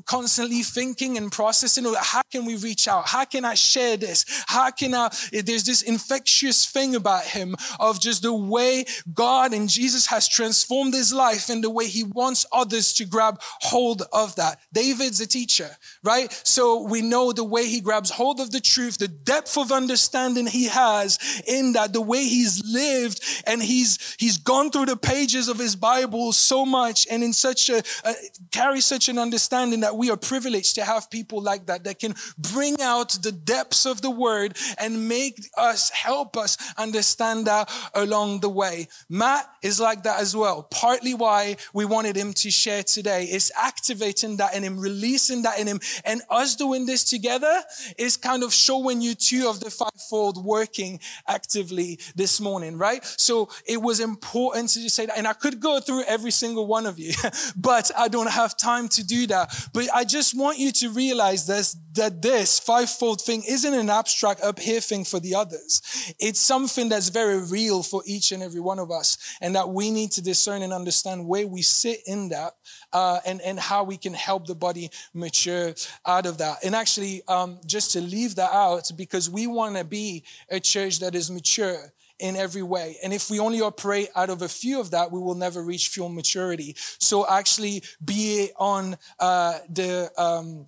constantly 0.05 0.61
thinking 0.63 1.17
and 1.17 1.31
processing, 1.31 1.85
how 1.99 2.21
can 2.29 2.45
we 2.45 2.57
reach 2.57 2.87
out? 2.87 3.07
How 3.07 3.23
can 3.23 3.45
I 3.45 3.53
share 3.53 3.76
this? 3.77 4.25
How 4.47 4.71
can 4.71 4.93
I? 4.93 5.09
Eh, 5.33 5.41
there's 5.45 5.63
this 5.63 5.81
infectious 5.81 6.65
thing 6.65 6.95
about 6.95 7.23
him 7.23 7.55
of 7.79 7.99
just 7.99 8.23
the 8.23 8.33
way 8.33 8.85
God 9.13 9.53
and 9.53 9.69
Jesus 9.69 10.07
has 10.07 10.27
transformed 10.27 10.93
his 10.93 11.13
life 11.13 11.49
and 11.49 11.63
the 11.63 11.69
way 11.69 11.87
he 11.87 12.03
wants 12.03 12.45
others 12.51 12.93
to 12.93 13.05
grab 13.05 13.39
hold 13.61 14.03
of 14.11 14.35
that. 14.35 14.59
David's 14.73 15.21
a 15.21 15.27
teacher, 15.27 15.69
right? 16.03 16.31
So 16.43 16.81
we 16.81 17.01
know 17.01 17.31
the 17.31 17.43
way 17.43 17.67
he 17.67 17.81
grabs 17.81 18.09
hold 18.09 18.39
of 18.39 18.51
the 18.51 18.59
truth, 18.59 18.97
the 18.97 19.07
depth 19.07 19.57
of 19.57 19.71
understanding 19.71 20.47
he 20.47 20.65
has 20.65 21.19
in 21.47 21.73
that, 21.73 21.93
the 21.93 22.01
way 22.01 22.23
he's 22.23 22.63
lived 22.65 23.21
and 23.45 23.61
he's, 23.61 24.15
he's 24.19 24.37
gone 24.37 24.71
through 24.71 24.85
the 24.87 24.97
pages 24.97 25.47
of 25.47 25.57
his 25.59 25.75
Bible 25.75 26.31
so 26.33 26.65
much 26.65 27.07
and 27.09 27.23
in 27.23 27.33
such 27.33 27.69
a, 27.69 27.83
a 28.03 28.13
carry 28.51 28.81
such 28.81 29.09
an 29.09 29.17
understanding 29.17 29.81
that 29.81 29.95
we 29.95 30.09
are 30.09 30.17
privileged 30.17 30.75
to 30.75 30.83
have 30.83 31.09
people 31.09 31.41
like 31.41 31.65
that 31.67 31.83
that 31.83 31.99
can 31.99 32.15
bring 32.37 32.81
out 32.81 33.09
the 33.21 33.31
depths 33.67 33.85
of 33.85 34.01
the 34.01 34.09
word 34.09 34.57
and 34.77 35.09
make 35.09 35.39
us, 35.57 35.89
help 35.89 36.37
us 36.37 36.57
understand 36.77 37.47
that 37.47 37.69
along 37.93 38.39
the 38.39 38.49
way. 38.49 38.87
Matt 39.09 39.45
is 39.61 39.79
like 39.79 40.03
that 40.03 40.21
as 40.21 40.35
well. 40.35 40.63
Partly 40.63 41.13
why 41.13 41.57
we 41.73 41.85
wanted 41.85 42.15
him 42.15 42.33
to 42.33 42.49
share 42.49 42.83
today 42.83 43.25
is 43.25 43.51
activating 43.57 44.37
that 44.37 44.55
in 44.55 44.63
him 44.63 44.79
releasing 44.79 45.41
that 45.41 45.59
in 45.59 45.67
him. 45.67 45.79
And 46.05 46.21
us 46.29 46.55
doing 46.55 46.85
this 46.85 47.03
together 47.03 47.61
is 47.97 48.15
kind 48.15 48.43
of 48.43 48.53
showing 48.53 49.01
you 49.01 49.15
two 49.15 49.49
of 49.49 49.59
the 49.59 49.69
fivefold 49.69 50.43
working 50.43 50.99
actively 51.27 51.99
this 52.15 52.39
morning, 52.39 52.77
right? 52.77 53.03
So 53.17 53.49
it 53.65 53.81
was 53.81 53.99
important 53.99 54.69
to 54.69 54.89
say 54.89 55.07
that. 55.07 55.17
And 55.17 55.27
I 55.27 55.33
could 55.33 55.59
go 55.59 55.79
through 55.79 56.03
every 56.03 56.31
single 56.31 56.67
one 56.67 56.85
of 56.85 56.99
you, 56.99 57.13
but 57.57 57.91
I 57.97 58.07
don't 58.07 58.31
have 58.31 58.55
time 58.55 58.87
to 58.89 59.05
do 59.05 59.27
that. 59.27 59.69
But 59.73 59.87
I 59.93 60.05
just 60.05 60.37
want 60.37 60.57
you 60.57 60.71
to 60.71 60.89
realize 60.89 61.45
this, 61.47 61.75
that 61.93 62.21
this 62.21 62.59
fivefold 62.59 63.21
thing 63.21 63.43
isn't 63.57 63.73
an 63.73 63.89
abstract 63.89 64.41
up 64.41 64.59
here 64.59 64.81
thing 64.81 65.03
for 65.03 65.19
the 65.19 65.33
others. 65.35 65.81
It's 66.19 66.39
something 66.39 66.89
that's 66.89 67.09
very 67.09 67.39
real 67.39 67.81
for 67.81 68.03
each 68.05 68.31
and 68.31 68.43
every 68.43 68.59
one 68.61 68.79
of 68.79 68.91
us. 68.91 69.17
And 69.41 69.55
that 69.55 69.69
we 69.69 69.89
need 69.89 70.11
to 70.11 70.21
discern 70.21 70.61
and 70.61 70.73
understand 70.73 71.27
where 71.27 71.47
we 71.47 71.61
sit 71.63 71.99
in 72.05 72.29
that 72.29 72.53
uh, 72.93 73.19
and, 73.25 73.41
and 73.41 73.59
how 73.59 73.83
we 73.83 73.97
can 73.97 74.13
help 74.13 74.45
the 74.45 74.55
body 74.55 74.91
mature 75.13 75.73
out 76.05 76.25
of 76.25 76.37
that. 76.37 76.63
And 76.63 76.75
actually, 76.75 77.23
um, 77.27 77.59
just 77.65 77.91
to 77.93 78.01
leave 78.01 78.35
that 78.35 78.51
out, 78.51 78.91
because 78.95 79.29
we 79.29 79.47
want 79.47 79.75
to 79.77 79.83
be 79.83 80.23
a 80.49 80.59
church 80.59 80.99
that 80.99 81.15
is 81.15 81.31
mature 81.31 81.93
in 82.19 82.35
every 82.35 82.63
way. 82.63 82.97
And 83.03 83.13
if 83.13 83.29
we 83.29 83.39
only 83.39 83.61
operate 83.61 84.09
out 84.15 84.29
of 84.29 84.41
a 84.41 84.49
few 84.49 84.79
of 84.79 84.91
that, 84.91 85.11
we 85.11 85.19
will 85.19 85.35
never 85.35 85.61
reach 85.61 85.89
full 85.89 86.09
maturity. 86.09 86.75
So 86.99 87.25
actually 87.27 87.83
be 88.03 88.43
it 88.43 88.51
on 88.57 88.97
uh, 89.19 89.59
the 89.69 90.11
um, 90.17 90.67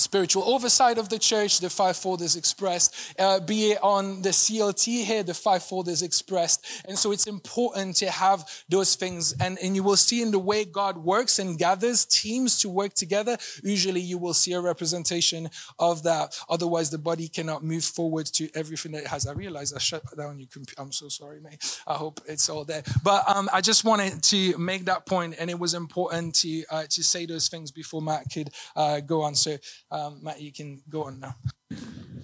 spiritual 0.00 0.44
oversight 0.44 0.98
of 0.98 1.08
the 1.08 1.18
church, 1.18 1.60
the 1.60 1.70
fivefold 1.70 2.22
is 2.22 2.36
expressed. 2.36 2.94
Uh, 3.18 3.40
be 3.40 3.72
it 3.72 3.82
on 3.82 4.22
the 4.22 4.30
CLT 4.30 5.04
here, 5.04 5.22
the 5.22 5.34
fivefold 5.34 5.88
is 5.88 6.02
expressed. 6.02 6.64
And 6.86 6.98
so 6.98 7.12
it's 7.12 7.26
important 7.26 7.96
to 7.96 8.10
have 8.10 8.44
those 8.68 8.94
things. 8.94 9.34
And, 9.40 9.58
and 9.62 9.74
you 9.74 9.82
will 9.82 9.96
see 9.96 10.22
in 10.22 10.30
the 10.30 10.38
way 10.38 10.64
God 10.64 10.96
works 10.96 11.38
and 11.38 11.58
gathers 11.58 12.04
teams 12.04 12.60
to 12.60 12.68
work 12.68 12.94
together, 12.94 13.36
usually 13.62 14.00
you 14.00 14.18
will 14.18 14.34
see 14.34 14.52
a 14.52 14.60
representation 14.60 15.50
of 15.78 16.02
that. 16.04 16.38
Otherwise, 16.48 16.90
the 16.90 16.98
body 16.98 17.28
cannot 17.28 17.62
move 17.62 17.84
forward 17.84 18.26
to 18.26 18.48
everything 18.54 18.92
that 18.92 19.02
it 19.02 19.08
has. 19.08 19.26
I 19.26 19.32
realize 19.32 19.72
I 19.72 19.78
shut 19.78 20.02
down 20.16 20.38
your 20.38 20.48
computer. 20.48 20.80
I'm 20.80 20.92
so 20.92 21.08
sorry, 21.08 21.40
mate. 21.40 21.80
I 21.86 21.94
hope 21.94 22.20
it's 22.26 22.48
all 22.48 22.64
there. 22.64 22.82
But 23.02 23.28
um, 23.28 23.48
I 23.52 23.60
just 23.60 23.84
wanted 23.84 24.22
to 24.24 24.56
make 24.58 24.84
that 24.86 25.06
point, 25.06 25.36
and 25.38 25.50
it 25.50 25.58
was 25.58 25.74
important 25.74 26.34
to, 26.36 26.64
uh, 26.70 26.84
to 26.90 27.02
say 27.02 27.26
those 27.26 27.48
things 27.48 27.70
before 27.70 28.02
Matt 28.02 28.24
could 28.32 28.50
uh, 28.76 29.00
go 29.00 29.22
on. 29.22 29.34
So 29.34 29.56
um, 29.90 30.20
Matt, 30.22 30.40
you 30.40 30.52
can 30.52 30.82
go 30.88 31.04
on 31.04 31.20
now. 31.20 31.34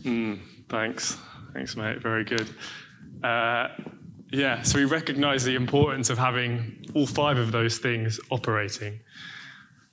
Mm, 0.03 0.40
thanks. 0.68 1.16
Thanks, 1.53 1.77
mate. 1.77 2.00
Very 2.00 2.24
good. 2.24 2.48
Uh, 3.22 3.68
yeah, 4.31 4.62
so 4.62 4.79
we 4.79 4.85
recognize 4.85 5.44
the 5.44 5.55
importance 5.55 6.11
of 6.11 6.18
having 6.18 6.85
all 6.94 7.07
five 7.07 7.38
of 7.38 7.53
those 7.53 7.79
things 7.79 8.18
operating 8.31 9.00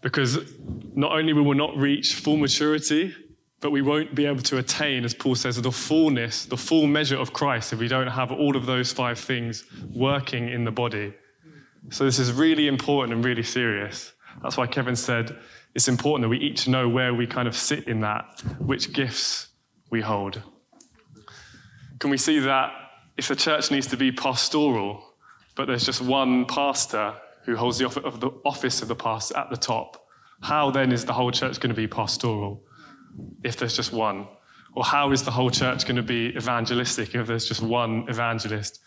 because 0.02 0.40
not 0.96 1.12
only 1.12 1.34
will 1.34 1.44
we 1.44 1.56
not 1.56 1.78
reach 1.78 2.16
full 2.16 2.38
maturity, 2.38 3.14
but 3.60 3.72
we 3.72 3.84
won't 3.84 4.16
be 4.16 4.26
able 4.26 4.42
to 4.42 4.58
attain, 4.58 5.06
as 5.06 5.14
Paul 5.14 5.36
says, 5.36 5.62
the 5.62 5.72
fullness, 5.72 6.46
the 6.46 6.58
full 6.58 6.88
measure 6.88 7.18
of 7.18 7.32
Christ 7.32 7.72
if 7.72 7.80
we 7.80 7.88
don't 7.88 8.08
have 8.08 8.32
all 8.32 8.58
of 8.58 8.66
those 8.66 8.92
five 8.92 9.20
things 9.20 9.64
working 9.94 10.50
in 10.50 10.66
the 10.66 10.72
body. 10.72 11.14
So 11.92 12.04
this 12.04 12.18
is 12.18 12.34
really 12.34 12.68
important 12.68 13.14
and 13.14 13.24
really 13.24 13.44
serious. 13.44 14.14
That's 14.42 14.58
why 14.58 14.66
Kevin 14.66 14.96
said 14.96 15.38
it's 15.74 15.88
important 15.88 16.24
that 16.24 16.30
we 16.30 16.38
each 16.38 16.68
know 16.68 16.88
where 16.90 17.14
we 17.14 17.26
kind 17.26 17.48
of 17.48 17.56
sit 17.56 17.88
in 17.88 18.02
that, 18.02 18.42
which 18.60 18.94
gifts 18.94 19.50
we 19.90 20.02
hold. 20.02 20.42
Can 22.00 22.10
we 22.10 22.18
see 22.18 22.40
that 22.40 22.74
if 23.18 23.28
the 23.28 23.36
church 23.36 23.72
needs 23.72 23.88
to 23.88 23.98
be 23.98 24.12
pastoral, 24.12 25.04
but 25.56 25.68
there's 25.68 25.86
just 25.86 26.02
one 26.02 26.46
pastor 26.46 27.14
who 27.46 27.56
holds 27.56 27.78
the 27.78 27.86
office 28.46 28.82
of 28.82 28.88
the 28.88 28.96
pastor 28.96 29.38
at 29.38 29.50
the 29.50 29.58
top, 29.58 30.06
how 30.42 30.72
then 30.72 30.92
is 30.92 31.06
the 31.06 31.14
whole 31.14 31.32
church 31.32 31.60
going 31.60 31.70
to 31.70 31.76
be 31.76 31.88
pastoral 31.88 32.64
if 33.44 33.58
there's 33.58 33.76
just 33.76 33.94
one? 33.94 34.28
Or 34.74 34.84
how 34.84 35.12
is 35.12 35.24
the 35.24 35.32
whole 35.32 35.50
church 35.50 35.86
going 35.86 35.98
to 35.98 36.04
be 36.04 36.34
evangelistic 36.36 37.14
if 37.14 37.28
there's 37.28 37.46
just 37.46 37.62
one 37.62 38.06
evangelist 38.08 38.80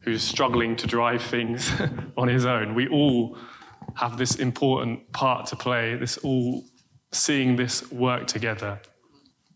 who's 0.00 0.22
struggling 0.22 0.76
to 0.76 0.86
drive 0.86 1.22
things 1.22 1.70
on 2.16 2.28
his 2.28 2.46
own? 2.46 2.74
We 2.74 2.88
all 2.88 3.36
have 3.94 4.16
this 4.16 4.36
important 4.36 5.12
part 5.12 5.46
to 5.46 5.56
play, 5.56 5.96
this 5.96 6.18
all 6.18 6.64
seeing 7.12 7.56
this 7.56 7.90
work 7.92 8.26
together 8.26 8.80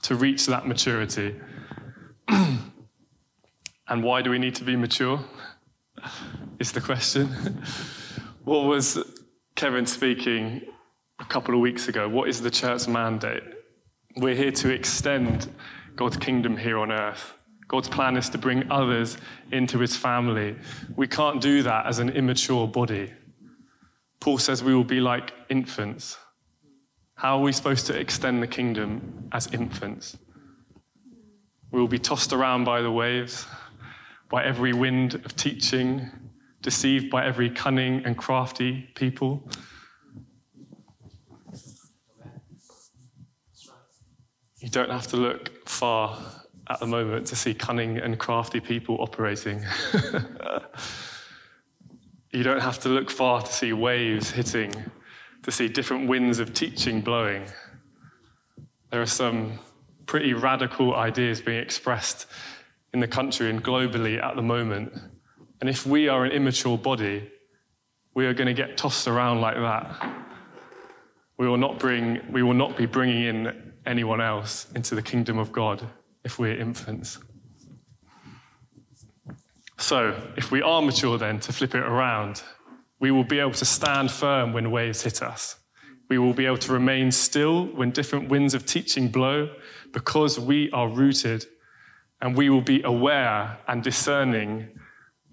to 0.02 0.14
reach 0.14 0.46
that 0.46 0.66
maturity. 0.66 1.34
and 2.28 4.02
why 4.02 4.22
do 4.22 4.30
we 4.30 4.38
need 4.38 4.54
to 4.54 4.64
be 4.64 4.76
mature? 4.76 5.20
Is 6.58 6.72
the 6.72 6.80
question. 6.80 7.26
what 8.44 8.64
was 8.64 8.98
Kevin 9.56 9.84
speaking 9.84 10.62
a 11.18 11.24
couple 11.24 11.54
of 11.54 11.60
weeks 11.60 11.88
ago? 11.88 12.08
What 12.08 12.28
is 12.28 12.40
the 12.40 12.50
church's 12.50 12.88
mandate? 12.88 13.42
We're 14.16 14.34
here 14.34 14.52
to 14.52 14.70
extend 14.70 15.52
God's 15.96 16.16
kingdom 16.16 16.56
here 16.56 16.78
on 16.78 16.92
earth. 16.92 17.34
God's 17.68 17.88
plan 17.88 18.16
is 18.16 18.30
to 18.30 18.38
bring 18.38 18.70
others 18.70 19.18
into 19.52 19.78
his 19.78 19.96
family. 19.96 20.56
We 20.94 21.08
can't 21.08 21.40
do 21.40 21.62
that 21.64 21.86
as 21.86 21.98
an 21.98 22.10
immature 22.10 22.66
body. 22.66 23.12
Paul 24.26 24.38
says 24.38 24.64
we 24.64 24.74
will 24.74 24.82
be 24.82 24.98
like 24.98 25.32
infants. 25.50 26.18
How 27.14 27.38
are 27.38 27.42
we 27.42 27.52
supposed 27.52 27.86
to 27.86 27.96
extend 27.96 28.42
the 28.42 28.48
kingdom 28.48 29.28
as 29.30 29.46
infants? 29.52 30.18
We 31.70 31.78
will 31.78 31.86
be 31.86 32.00
tossed 32.00 32.32
around 32.32 32.64
by 32.64 32.82
the 32.82 32.90
waves, 32.90 33.46
by 34.28 34.44
every 34.44 34.72
wind 34.72 35.14
of 35.14 35.36
teaching, 35.36 36.10
deceived 36.60 37.08
by 37.08 37.24
every 37.24 37.48
cunning 37.48 38.04
and 38.04 38.18
crafty 38.18 38.88
people. 38.96 39.48
You 44.58 44.70
don't 44.70 44.90
have 44.90 45.06
to 45.06 45.16
look 45.18 45.68
far 45.68 46.18
at 46.68 46.80
the 46.80 46.86
moment 46.88 47.28
to 47.28 47.36
see 47.36 47.54
cunning 47.54 47.98
and 47.98 48.18
crafty 48.18 48.58
people 48.58 48.96
operating. 49.00 49.64
You 52.36 52.42
don't 52.42 52.60
have 52.60 52.78
to 52.80 52.90
look 52.90 53.10
far 53.10 53.40
to 53.40 53.50
see 53.50 53.72
waves 53.72 54.30
hitting, 54.30 54.70
to 55.44 55.50
see 55.50 55.68
different 55.68 56.06
winds 56.06 56.38
of 56.38 56.52
teaching 56.52 57.00
blowing. 57.00 57.46
There 58.90 59.00
are 59.00 59.06
some 59.06 59.58
pretty 60.04 60.34
radical 60.34 60.94
ideas 60.94 61.40
being 61.40 61.58
expressed 61.58 62.26
in 62.92 63.00
the 63.00 63.08
country 63.08 63.48
and 63.48 63.64
globally 63.64 64.22
at 64.22 64.36
the 64.36 64.42
moment. 64.42 64.92
And 65.62 65.70
if 65.70 65.86
we 65.86 66.08
are 66.08 66.26
an 66.26 66.32
immature 66.32 66.76
body, 66.76 67.26
we 68.12 68.26
are 68.26 68.34
going 68.34 68.54
to 68.54 68.62
get 68.62 68.76
tossed 68.76 69.08
around 69.08 69.40
like 69.40 69.56
that. 69.56 70.14
We 71.38 71.48
will 71.48 71.56
not, 71.56 71.78
bring, 71.78 72.20
we 72.30 72.42
will 72.42 72.52
not 72.52 72.76
be 72.76 72.84
bringing 72.84 73.24
in 73.24 73.72
anyone 73.86 74.20
else 74.20 74.66
into 74.74 74.94
the 74.94 75.00
kingdom 75.00 75.38
of 75.38 75.52
God 75.52 75.88
if 76.22 76.38
we're 76.38 76.60
infants. 76.60 77.18
So, 79.78 80.16
if 80.36 80.50
we 80.50 80.62
are 80.62 80.80
mature, 80.80 81.18
then 81.18 81.38
to 81.40 81.52
flip 81.52 81.74
it 81.74 81.82
around, 81.82 82.42
we 82.98 83.10
will 83.10 83.24
be 83.24 83.38
able 83.38 83.52
to 83.52 83.64
stand 83.64 84.10
firm 84.10 84.52
when 84.52 84.70
waves 84.70 85.02
hit 85.02 85.22
us. 85.22 85.56
We 86.08 86.18
will 86.18 86.32
be 86.32 86.46
able 86.46 86.58
to 86.58 86.72
remain 86.72 87.10
still 87.10 87.66
when 87.66 87.90
different 87.90 88.28
winds 88.28 88.54
of 88.54 88.64
teaching 88.64 89.08
blow 89.08 89.50
because 89.92 90.38
we 90.38 90.70
are 90.70 90.88
rooted 90.88 91.44
and 92.20 92.36
we 92.36 92.48
will 92.48 92.62
be 92.62 92.82
aware 92.82 93.58
and 93.68 93.82
discerning 93.82 94.68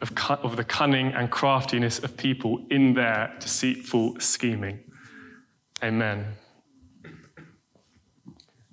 of, 0.02 0.12
of 0.44 0.58
the 0.58 0.64
cunning 0.64 1.14
and 1.14 1.32
craftiness 1.32 2.00
of 2.00 2.18
people 2.18 2.66
in 2.70 2.94
their 2.94 3.34
deceitful 3.40 4.20
scheming. 4.20 4.80
Amen. 5.82 6.26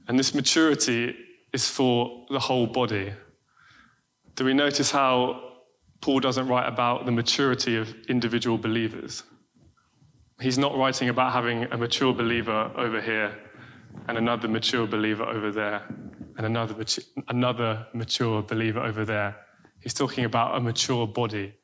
And 0.08 0.18
this 0.18 0.34
maturity 0.34 1.14
is 1.52 1.68
for 1.68 2.26
the 2.30 2.40
whole 2.40 2.66
body. 2.66 3.12
Do 4.34 4.44
we 4.44 4.54
notice 4.54 4.90
how 4.90 5.49
Paul 6.00 6.20
doesn't 6.20 6.48
write 6.48 6.66
about 6.66 7.04
the 7.04 7.12
maturity 7.12 7.76
of 7.76 7.94
individual 8.08 8.56
believers. 8.56 9.22
He's 10.40 10.56
not 10.56 10.76
writing 10.76 11.10
about 11.10 11.32
having 11.32 11.64
a 11.64 11.76
mature 11.76 12.14
believer 12.14 12.72
over 12.76 13.00
here 13.00 13.36
and 14.08 14.16
another 14.16 14.48
mature 14.48 14.86
believer 14.86 15.24
over 15.24 15.50
there 15.50 15.82
and 16.36 16.46
another, 16.46 16.74
mature, 16.74 17.04
another 17.28 17.86
mature 17.92 18.42
believer 18.42 18.80
over 18.80 19.04
there. 19.04 19.36
He's 19.80 19.92
talking 19.92 20.24
about 20.24 20.56
a 20.56 20.60
mature 20.60 21.06
body 21.06 21.54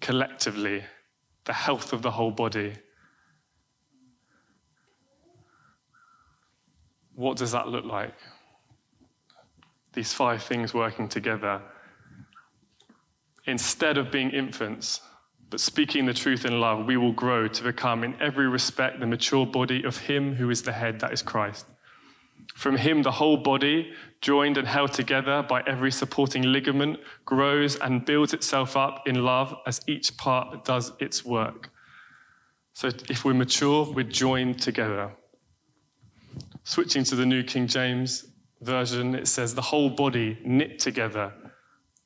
collectively, 0.00 0.84
the 1.44 1.54
health 1.54 1.94
of 1.94 2.02
the 2.02 2.10
whole 2.10 2.30
body. 2.30 2.74
What 7.14 7.38
does 7.38 7.52
that 7.52 7.68
look 7.68 7.84
like? 7.86 8.14
These 9.94 10.12
five 10.12 10.42
things 10.42 10.74
working 10.74 11.08
together 11.08 11.62
Instead 13.48 13.96
of 13.96 14.12
being 14.12 14.30
infants, 14.30 15.00
but 15.48 15.58
speaking 15.58 16.04
the 16.04 16.12
truth 16.12 16.44
in 16.44 16.60
love, 16.60 16.84
we 16.84 16.98
will 16.98 17.14
grow 17.14 17.48
to 17.48 17.62
become, 17.62 18.04
in 18.04 18.14
every 18.20 18.46
respect, 18.46 19.00
the 19.00 19.06
mature 19.06 19.46
body 19.46 19.84
of 19.84 19.96
Him 19.96 20.34
who 20.34 20.50
is 20.50 20.62
the 20.62 20.72
head, 20.72 21.00
that 21.00 21.14
is 21.14 21.22
Christ. 21.22 21.64
From 22.54 22.76
Him, 22.76 23.02
the 23.02 23.10
whole 23.10 23.38
body, 23.38 23.90
joined 24.20 24.58
and 24.58 24.68
held 24.68 24.92
together 24.92 25.42
by 25.42 25.62
every 25.66 25.90
supporting 25.90 26.42
ligament, 26.42 26.98
grows 27.24 27.76
and 27.76 28.04
builds 28.04 28.34
itself 28.34 28.76
up 28.76 29.08
in 29.08 29.24
love 29.24 29.54
as 29.66 29.80
each 29.86 30.14
part 30.18 30.66
does 30.66 30.92
its 31.00 31.24
work. 31.24 31.70
So 32.74 32.88
if 33.08 33.24
we're 33.24 33.32
mature, 33.32 33.90
we're 33.90 34.04
joined 34.04 34.60
together. 34.60 35.12
Switching 36.64 37.02
to 37.04 37.16
the 37.16 37.24
New 37.24 37.42
King 37.42 37.66
James 37.66 38.26
Version, 38.60 39.14
it 39.14 39.26
says, 39.26 39.54
the 39.54 39.62
whole 39.62 39.88
body 39.88 40.38
knit 40.44 40.78
together 40.78 41.32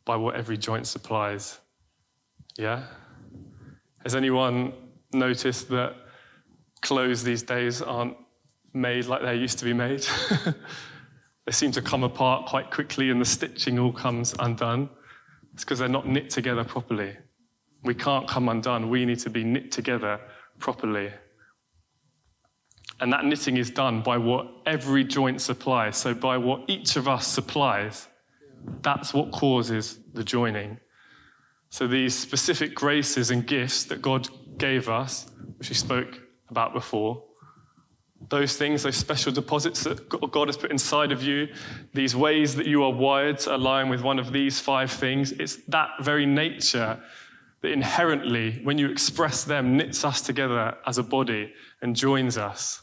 by 0.04 0.16
what 0.16 0.34
every 0.34 0.56
joint 0.56 0.86
supplies. 0.86 1.58
Yeah? 2.56 2.86
Has 4.02 4.14
anyone 4.14 4.72
noticed 5.12 5.68
that 5.70 5.94
clothes 6.80 7.22
these 7.22 7.42
days 7.42 7.80
aren't 7.82 8.16
made 8.72 9.06
like 9.06 9.22
they 9.22 9.36
used 9.36 9.58
to 9.58 9.64
be 9.64 9.72
made? 9.72 10.04
they 11.46 11.52
seem 11.52 11.72
to 11.72 11.82
come 11.82 12.02
apart 12.02 12.46
quite 12.46 12.70
quickly 12.70 13.10
and 13.10 13.20
the 13.20 13.24
stitching 13.24 13.78
all 13.78 13.92
comes 13.92 14.34
undone. 14.38 14.90
It's 15.54 15.64
because 15.64 15.78
they're 15.78 15.88
not 15.88 16.06
knit 16.06 16.30
together 16.30 16.64
properly. 16.64 17.16
We 17.84 17.94
can't 17.94 18.28
come 18.28 18.48
undone. 18.48 18.88
We 18.88 19.04
need 19.04 19.18
to 19.20 19.30
be 19.30 19.44
knit 19.44 19.70
together 19.70 20.20
properly. 20.58 21.10
And 23.00 23.12
that 23.12 23.24
knitting 23.24 23.56
is 23.56 23.70
done 23.70 24.00
by 24.02 24.16
what 24.16 24.46
every 24.64 25.02
joint 25.02 25.40
supplies. 25.40 25.96
So, 25.96 26.14
by 26.14 26.38
what 26.38 26.62
each 26.68 26.94
of 26.96 27.08
us 27.08 27.26
supplies, 27.26 28.06
that's 28.82 29.12
what 29.12 29.32
causes 29.32 29.98
the 30.12 30.24
joining. 30.24 30.78
So, 31.70 31.86
these 31.86 32.14
specific 32.14 32.74
graces 32.74 33.30
and 33.30 33.46
gifts 33.46 33.84
that 33.84 34.02
God 34.02 34.28
gave 34.58 34.88
us, 34.88 35.30
which 35.56 35.70
we 35.70 35.74
spoke 35.74 36.20
about 36.50 36.74
before, 36.74 37.24
those 38.28 38.56
things, 38.56 38.82
those 38.82 38.96
special 38.96 39.32
deposits 39.32 39.82
that 39.84 40.08
God 40.08 40.48
has 40.48 40.56
put 40.56 40.70
inside 40.70 41.12
of 41.12 41.22
you, 41.22 41.48
these 41.92 42.14
ways 42.14 42.54
that 42.56 42.66
you 42.66 42.84
are 42.84 42.92
wired 42.92 43.38
to 43.40 43.56
align 43.56 43.88
with 43.88 44.02
one 44.02 44.18
of 44.18 44.32
these 44.32 44.60
five 44.60 44.90
things, 44.90 45.32
it's 45.32 45.56
that 45.68 45.90
very 46.00 46.26
nature 46.26 47.02
that 47.62 47.72
inherently, 47.72 48.60
when 48.64 48.78
you 48.78 48.90
express 48.90 49.44
them, 49.44 49.76
knits 49.76 50.04
us 50.04 50.20
together 50.20 50.76
as 50.86 50.98
a 50.98 51.02
body 51.02 51.52
and 51.80 51.96
joins 51.96 52.36
us. 52.36 52.82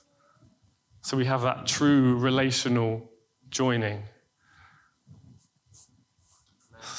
So 1.01 1.17
we 1.17 1.25
have 1.25 1.41
that 1.41 1.65
true 1.65 2.17
relational 2.17 3.09
joining. 3.49 4.03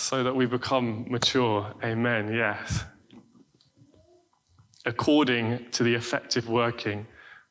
So 0.01 0.25
that 0.25 0.35
we 0.35 0.47
become 0.47 1.05
mature. 1.11 1.75
Amen. 1.85 2.33
Yes. 2.33 2.85
According 4.87 5.71
to 5.73 5.83
the 5.83 5.95
effective 5.95 6.49
working 6.49 7.07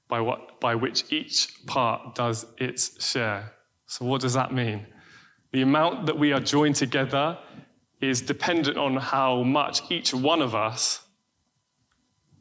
by, 0.08 0.20
what, 0.20 0.60
by 0.60 0.74
which 0.74 1.14
each 1.14 1.64
part 1.68 2.16
does 2.16 2.48
its 2.58 3.08
share. 3.08 3.54
So, 3.86 4.04
what 4.04 4.22
does 4.22 4.34
that 4.34 4.52
mean? 4.52 4.88
The 5.52 5.62
amount 5.62 6.08
that 6.08 6.18
we 6.18 6.34
are 6.34 6.40
joined 6.40 6.76
together 6.76 7.38
is 8.02 8.20
dependent 8.20 8.78
on 8.78 8.98
how 8.98 9.44
much 9.44 9.84
each 9.92 10.12
one 10.12 10.42
of 10.42 10.56
us 10.56 11.02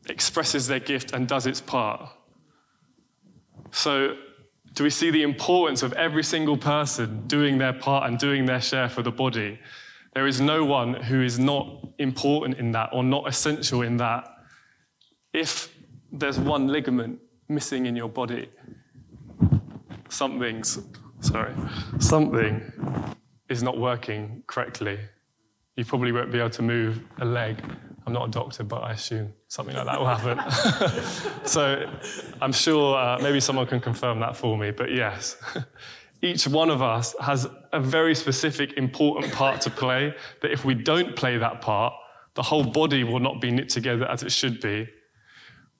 expresses 0.08 0.66
their 0.66 0.80
gift 0.80 1.12
and 1.12 1.28
does 1.28 1.46
its 1.46 1.60
part. 1.60 2.08
So, 3.72 4.16
do 4.72 4.84
we 4.84 4.90
see 4.90 5.10
the 5.10 5.22
importance 5.22 5.82
of 5.82 5.92
every 5.92 6.24
single 6.24 6.56
person 6.56 7.26
doing 7.26 7.58
their 7.58 7.74
part 7.74 8.08
and 8.08 8.18
doing 8.18 8.46
their 8.46 8.62
share 8.62 8.88
for 8.88 9.02
the 9.02 9.12
body? 9.12 9.58
There 10.18 10.26
is 10.26 10.40
no 10.40 10.64
one 10.64 10.94
who 10.94 11.22
is 11.22 11.38
not 11.38 11.90
important 12.00 12.58
in 12.58 12.72
that 12.72 12.90
or 12.92 13.04
not 13.04 13.28
essential 13.28 13.82
in 13.82 13.98
that. 13.98 14.28
If 15.32 15.72
there's 16.10 16.40
one 16.40 16.66
ligament 16.66 17.20
missing 17.48 17.86
in 17.86 17.94
your 17.94 18.08
body, 18.08 18.48
something's, 20.08 20.80
sorry, 21.20 21.54
something 22.00 22.60
is 23.48 23.62
not 23.62 23.78
working 23.78 24.42
correctly. 24.48 24.98
You 25.76 25.84
probably 25.84 26.10
won't 26.10 26.32
be 26.32 26.40
able 26.40 26.50
to 26.50 26.62
move 26.62 27.00
a 27.20 27.24
leg 27.24 27.62
I'm 28.08 28.14
not 28.14 28.28
a 28.28 28.30
doctor, 28.30 28.64
but 28.64 28.78
I 28.78 28.92
assume 28.92 29.34
something 29.48 29.76
like 29.76 29.84
that 29.84 30.00
will 30.00 30.06
happen. 30.06 31.44
so 31.44 31.84
I'm 32.40 32.52
sure 32.52 32.96
uh, 32.96 33.18
maybe 33.20 33.38
someone 33.38 33.66
can 33.66 33.80
confirm 33.80 34.18
that 34.20 34.34
for 34.34 34.56
me, 34.56 34.70
but 34.70 34.90
yes. 34.90 35.36
Each 36.20 36.48
one 36.48 36.68
of 36.68 36.82
us 36.82 37.14
has 37.20 37.46
a 37.72 37.80
very 37.80 38.14
specific, 38.14 38.72
important 38.72 39.32
part 39.32 39.60
to 39.62 39.70
play 39.70 40.14
that 40.42 40.50
if 40.50 40.64
we 40.64 40.74
don't 40.74 41.14
play 41.14 41.38
that 41.38 41.60
part, 41.60 41.92
the 42.34 42.42
whole 42.42 42.64
body 42.64 43.04
will 43.04 43.20
not 43.20 43.40
be 43.40 43.50
knit 43.50 43.68
together 43.68 44.06
as 44.06 44.22
it 44.22 44.32
should 44.32 44.60
be. 44.60 44.88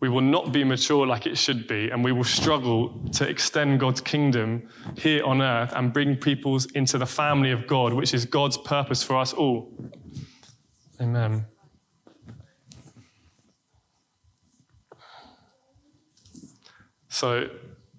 We 0.01 0.09
will 0.09 0.20
not 0.20 0.53
be 0.53 0.62
mature 0.62 1.07
like 1.07 1.27
it 1.27 1.37
should 1.37 1.66
be, 1.66 1.90
and 1.90 2.05
we 2.05 2.12
will 2.12 2.22
struggle 2.22 3.09
to 3.14 3.29
extend 3.29 3.81
God's 3.81 4.01
kingdom 4.01 4.68
here 4.96 5.24
on 5.24 5.42
earth 5.42 5.72
and 5.74 5.92
bring 5.92 6.16
peoples 6.16 6.66
into 6.66 6.98
the 6.98 7.07
family 7.07 7.51
of 7.51 7.66
God, 7.66 7.92
which 7.92 8.14
is 8.14 8.24
God's 8.24 8.57
purpose 8.59 9.03
for 9.03 9.16
us 9.16 9.33
all. 9.33 9.72
Amen. 11.01 11.46
So 17.09 17.48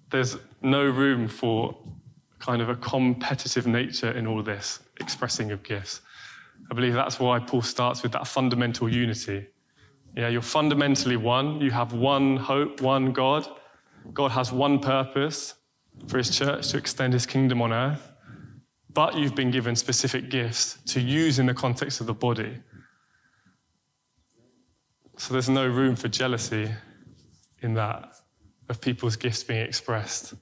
there's 0.08 0.38
no 0.62 0.84
room 0.84 1.28
for 1.28 1.76
kind 2.40 2.60
of 2.60 2.68
a 2.68 2.76
competitive 2.76 3.66
nature 3.66 4.10
in 4.10 4.26
all 4.26 4.42
this 4.42 4.80
expressing 4.98 5.52
of 5.52 5.62
gifts. 5.62 6.00
I 6.70 6.74
believe 6.74 6.94
that's 6.94 7.20
why 7.20 7.38
Paul 7.38 7.62
starts 7.62 8.02
with 8.02 8.12
that 8.12 8.26
fundamental 8.26 8.88
unity. 8.88 9.46
Yeah, 10.16 10.28
you're 10.28 10.42
fundamentally 10.42 11.16
one. 11.16 11.60
You 11.60 11.70
have 11.70 11.92
one 11.92 12.36
hope, 12.36 12.80
one 12.80 13.12
God. 13.12 13.46
God 14.12 14.30
has 14.32 14.50
one 14.50 14.78
purpose 14.78 15.54
for 16.08 16.18
his 16.18 16.36
church 16.36 16.68
to 16.68 16.78
extend 16.78 17.12
his 17.12 17.26
kingdom 17.26 17.62
on 17.62 17.72
earth. 17.72 18.10
But 18.92 19.16
you've 19.16 19.34
been 19.34 19.50
given 19.50 19.76
specific 19.76 20.30
gifts 20.30 20.78
to 20.86 21.00
use 21.00 21.38
in 21.38 21.46
the 21.46 21.54
context 21.54 22.00
of 22.00 22.06
the 22.06 22.14
body. 22.14 22.58
So 25.16 25.32
there's 25.32 25.48
no 25.48 25.66
room 25.66 25.94
for 25.94 26.08
jealousy 26.08 26.70
in 27.60 27.74
that 27.74 28.14
of 28.68 28.80
people's 28.80 29.16
gifts 29.16 29.44
being 29.44 29.60
expressed. 29.60 30.34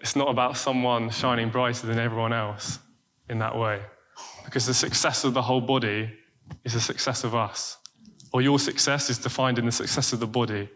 It's 0.00 0.16
not 0.16 0.28
about 0.28 0.56
someone 0.56 1.10
shining 1.10 1.50
brighter 1.50 1.86
than 1.86 1.98
everyone 1.98 2.32
else 2.32 2.78
in 3.28 3.38
that 3.38 3.56
way, 3.56 3.82
because 4.44 4.66
the 4.66 4.74
success 4.74 5.24
of 5.24 5.34
the 5.34 5.42
whole 5.42 5.60
body 5.60 6.12
is 6.64 6.72
the 6.74 6.80
success 6.80 7.24
of 7.24 7.34
us, 7.34 7.78
or 8.32 8.42
your 8.42 8.58
success 8.58 9.10
is 9.10 9.18
defined 9.18 9.58
in 9.58 9.66
the 9.66 9.72
success 9.72 10.12
of 10.12 10.20
the 10.20 10.26
body. 10.26 10.68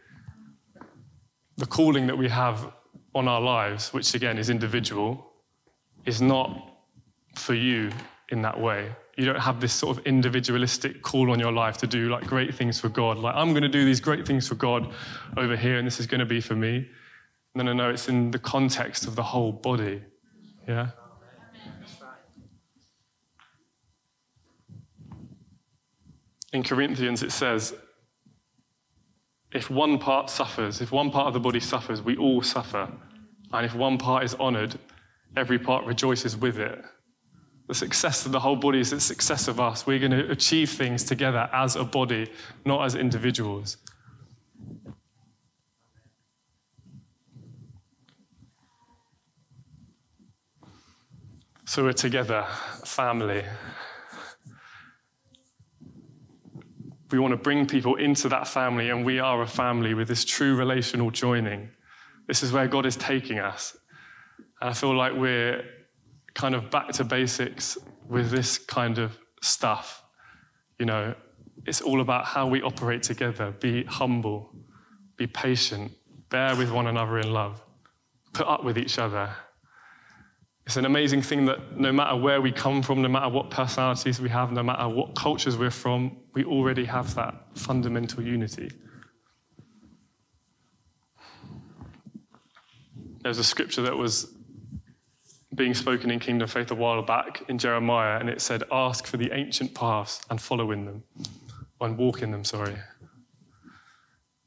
The 1.57 1.67
calling 1.67 2.07
that 2.07 2.17
we 2.17 2.29
have 2.29 2.73
on 3.15 3.29
our 3.29 3.41
lives, 3.41 3.93
which 3.93 4.15
again 4.15 4.39
is 4.39 4.51
individual, 4.51 5.33
is 6.07 6.21
not 6.23 6.77
for 7.37 7.55
you 7.55 7.91
in 8.31 8.43
that 8.43 8.59
way 8.59 8.91
you 9.21 9.27
don't 9.27 9.41
have 9.41 9.61
this 9.61 9.73
sort 9.75 9.99
of 9.99 10.07
individualistic 10.07 11.03
call 11.03 11.31
on 11.31 11.39
your 11.39 11.53
life 11.53 11.77
to 11.77 11.87
do 11.87 12.09
like 12.09 12.27
great 12.27 12.55
things 12.55 12.81
for 12.81 12.89
God. 12.89 13.19
Like, 13.19 13.35
I'm 13.35 13.51
going 13.51 13.63
to 13.63 13.69
do 13.69 13.85
these 13.85 14.01
great 14.01 14.27
things 14.27 14.49
for 14.49 14.55
God 14.55 14.95
over 15.37 15.57
here, 15.57 15.77
and 15.77 15.87
this 15.87 16.01
is 16.01 16.07
going 16.07 16.21
to 16.21 16.27
be 16.27 16.41
for 16.41 16.57
me. 16.57 16.89
No, 17.55 17.65
no, 17.65 17.73
no, 17.73 17.91
it's 17.91 18.09
in 18.09 18.31
the 18.31 18.39
context 18.39 19.07
of 19.07 19.17
the 19.17 19.23
whole 19.23 19.53
body. 19.53 20.03
Yeah? 20.69 20.91
In 26.53 26.63
Corinthians, 26.63 27.23
it 27.23 27.33
says, 27.33 27.75
if 29.53 29.69
one 29.69 29.99
part 29.99 30.31
suffers, 30.31 30.81
if 30.81 30.93
one 30.93 31.11
part 31.11 31.27
of 31.27 31.35
the 31.35 31.41
body 31.41 31.61
suffers, 31.61 32.03
we 32.03 32.17
all 32.17 32.43
suffer. 32.43 32.89
And 33.53 33.67
if 33.67 33.75
one 33.75 33.99
part 33.99 34.25
is 34.25 34.35
honored, 34.35 34.79
every 35.37 35.59
part 35.59 35.85
rejoices 35.85 36.37
with 36.37 36.59
it. 36.59 36.81
The 37.67 37.75
success 37.75 38.27
of 38.27 38.33
the 38.33 38.41
whole 38.41 38.57
body 38.57 38.81
is 38.81 38.91
the 38.91 39.01
success 39.01 39.49
of 39.49 39.61
us. 39.61 39.87
We're 39.87 39.99
going 39.99 40.11
to 40.13 40.31
achieve 40.31 40.71
things 40.71 41.05
together 41.05 41.49
as 41.53 41.77
a 41.77 41.85
body, 41.85 42.31
not 42.65 42.85
as 42.85 42.95
individuals. 42.95 43.77
So 51.71 51.85
we're 51.85 51.93
together, 51.93 52.45
family. 52.85 53.45
We 57.13 57.21
want 57.21 57.31
to 57.31 57.37
bring 57.37 57.65
people 57.65 57.95
into 57.95 58.29
that 58.29 58.49
family, 58.49 58.91
and 58.91 59.07
we 59.07 59.21
are 59.21 59.43
a 59.43 59.47
family 59.47 59.95
with 59.95 60.09
this 60.09 60.25
true 60.25 60.57
relational 60.57 61.13
joining. 61.13 61.71
This 62.27 62.43
is 62.43 62.51
where 62.51 62.67
God 62.67 62.87
is 62.87 62.97
taking 62.97 63.39
us. 63.39 63.77
And 64.61 64.71
I 64.71 64.73
feel 64.73 64.97
like 64.97 65.13
we're 65.13 65.63
kind 66.35 66.57
of 66.57 66.73
back 66.73 66.89
to 66.95 67.05
basics 67.05 67.79
with 68.09 68.33
this 68.33 68.59
kind 68.59 68.99
of 68.99 69.17
stuff. 69.41 70.03
You 70.81 70.87
know, 70.87 71.15
it's 71.67 71.83
all 71.83 72.01
about 72.01 72.25
how 72.27 72.49
we 72.49 72.63
operate 72.63 73.05
together. 73.05 73.53
Be 73.61 73.85
humble, 73.85 74.51
be 75.17 75.29
patient, 75.29 75.93
bear 76.31 76.57
with 76.57 76.73
one 76.73 76.89
another 76.89 77.21
in 77.21 77.33
love, 77.33 77.63
put 78.33 78.49
up 78.49 78.65
with 78.65 78.77
each 78.77 78.99
other. 78.99 79.31
It's 80.67 80.77
an 80.77 80.85
amazing 80.85 81.23
thing 81.23 81.47
that 81.47 81.77
no 81.77 81.93
matter 81.93 82.17
where 82.17 82.41
we 82.41 82.53
come 82.53 82.83
from, 82.83 83.03
no 83.03 83.09
matter 83.09 83.29
what 83.29 83.51
personalities 83.51 84.21
we 84.21 84.29
have, 84.29 84.53
no 84.53 84.63
matter 84.63 84.89
what 84.89 85.15
cultures 85.17 85.57
we're 85.57 85.71
from, 85.71 86.17
we 86.35 86.45
already 86.45 86.85
have 86.85 87.15
that 87.15 87.35
fundamental 87.55 88.23
unity. 88.23 88.71
There's 93.23 93.39
a 93.39 93.45
scripture 93.45 93.83
that 93.83 93.97
was 93.97 94.33
being 95.55 95.75
spoken 95.75 96.11
in 96.11 96.21
Kingdom 96.21 96.49
Faith 96.49 96.71
a 96.71 96.75
while 96.75 97.03
back 97.03 97.43
in 97.49 97.59
Jeremiah, 97.59 98.19
and 98.19 98.31
it 98.31 98.41
said, 98.41 98.63
Ask 98.71 99.07
for 99.07 99.17
the 99.17 99.33
ancient 99.33 99.75
paths 99.75 100.23
and 100.31 100.41
follow 100.41 100.71
in 100.71 100.85
them, 100.85 101.03
and 101.81 101.99
walk 101.99 102.23
in 102.23 102.31
them, 102.31 102.45
sorry. 102.45 102.77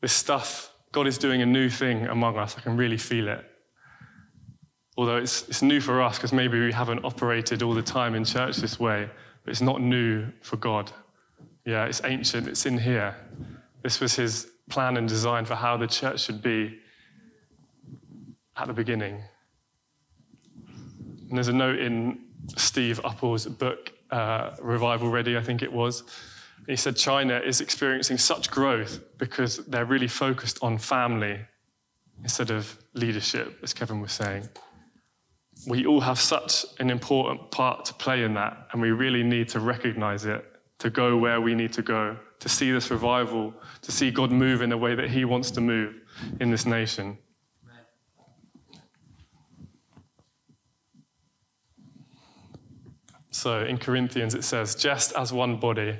This 0.01 0.13
stuff 0.13 0.73
God 0.93 1.07
is 1.07 1.17
doing 1.17 1.41
a 1.41 1.45
new 1.45 1.69
thing 1.69 2.05
among 2.05 2.37
us. 2.37 2.55
I 2.57 2.61
can 2.61 2.77
really 2.77 2.97
feel 2.97 3.27
it. 3.27 3.43
Although 4.95 5.17
it's, 5.17 5.47
it's 5.49 5.61
new 5.61 5.81
for 5.81 6.01
us 6.01 6.17
because 6.17 6.33
maybe 6.33 6.59
we 6.59 6.71
haven't 6.71 7.03
operated 7.03 7.63
all 7.63 7.73
the 7.73 7.81
time 7.81 8.13
in 8.15 8.23
church 8.23 8.57
this 8.57 8.79
way, 8.79 9.09
but 9.43 9.51
it's 9.51 9.61
not 9.61 9.81
new 9.81 10.27
for 10.41 10.57
God. 10.57 10.91
Yeah, 11.65 11.85
it's 11.85 12.01
ancient, 12.03 12.47
it's 12.47 12.65
in 12.65 12.77
here. 12.77 13.15
This 13.81 13.99
was 13.99 14.15
his 14.15 14.47
plan 14.69 14.97
and 14.97 15.07
design 15.07 15.45
for 15.45 15.55
how 15.55 15.77
the 15.77 15.87
church 15.87 16.21
should 16.21 16.41
be 16.41 16.77
at 18.55 18.67
the 18.67 18.73
beginning. 18.73 19.21
And 21.29 21.37
there's 21.37 21.47
a 21.47 21.53
note 21.53 21.79
in 21.79 22.19
Steve 22.55 22.99
Uppal's 23.03 23.47
book, 23.47 23.91
uh, 24.11 24.51
Revival 24.61 25.09
Ready, 25.09 25.37
I 25.37 25.41
think 25.41 25.63
it 25.63 25.71
was. 25.71 26.03
He 26.67 26.75
said 26.75 26.95
China 26.95 27.39
is 27.39 27.61
experiencing 27.61 28.17
such 28.17 28.51
growth 28.51 28.99
because 29.17 29.57
they're 29.65 29.85
really 29.85 30.07
focused 30.07 30.59
on 30.61 30.77
family 30.77 31.39
instead 32.21 32.51
of 32.51 32.77
leadership, 32.93 33.57
as 33.63 33.73
Kevin 33.73 33.99
was 33.99 34.11
saying. 34.11 34.47
We 35.65 35.85
all 35.85 36.01
have 36.01 36.19
such 36.19 36.65
an 36.79 36.89
important 36.89 37.49
part 37.51 37.85
to 37.85 37.93
play 37.93 38.23
in 38.23 38.33
that, 38.33 38.67
and 38.71 38.81
we 38.81 38.91
really 38.91 39.23
need 39.23 39.47
to 39.49 39.59
recognize 39.59 40.25
it, 40.25 40.45
to 40.79 40.89
go 40.89 41.17
where 41.17 41.39
we 41.39 41.55
need 41.55 41.71
to 41.73 41.81
go, 41.81 42.17
to 42.39 42.49
see 42.49 42.71
this 42.71 42.91
revival, 42.91 43.53
to 43.81 43.91
see 43.91 44.11
God 44.11 44.31
move 44.31 44.61
in 44.61 44.69
the 44.69 44.77
way 44.77 44.95
that 44.95 45.09
He 45.09 45.23
wants 45.23 45.51
to 45.51 45.61
move 45.61 45.95
in 46.41 46.51
this 46.51 46.65
nation. 46.65 47.17
So 53.31 53.63
in 53.63 53.77
Corinthians 53.77 54.35
it 54.35 54.43
says, 54.43 54.75
just 54.75 55.13
as 55.13 55.33
one 55.33 55.57
body 55.57 55.97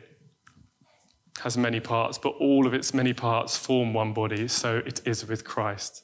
has 1.42 1.58
many 1.58 1.80
parts, 1.80 2.18
but 2.18 2.36
all 2.40 2.68
of 2.68 2.74
its 2.74 2.94
many 2.94 3.14
parts 3.14 3.58
form 3.58 3.94
one 3.94 4.14
body, 4.14 4.48
so 4.48 4.78
it 4.86 5.02
is 5.06 5.26
with 5.26 5.44
Christ. 5.44 6.04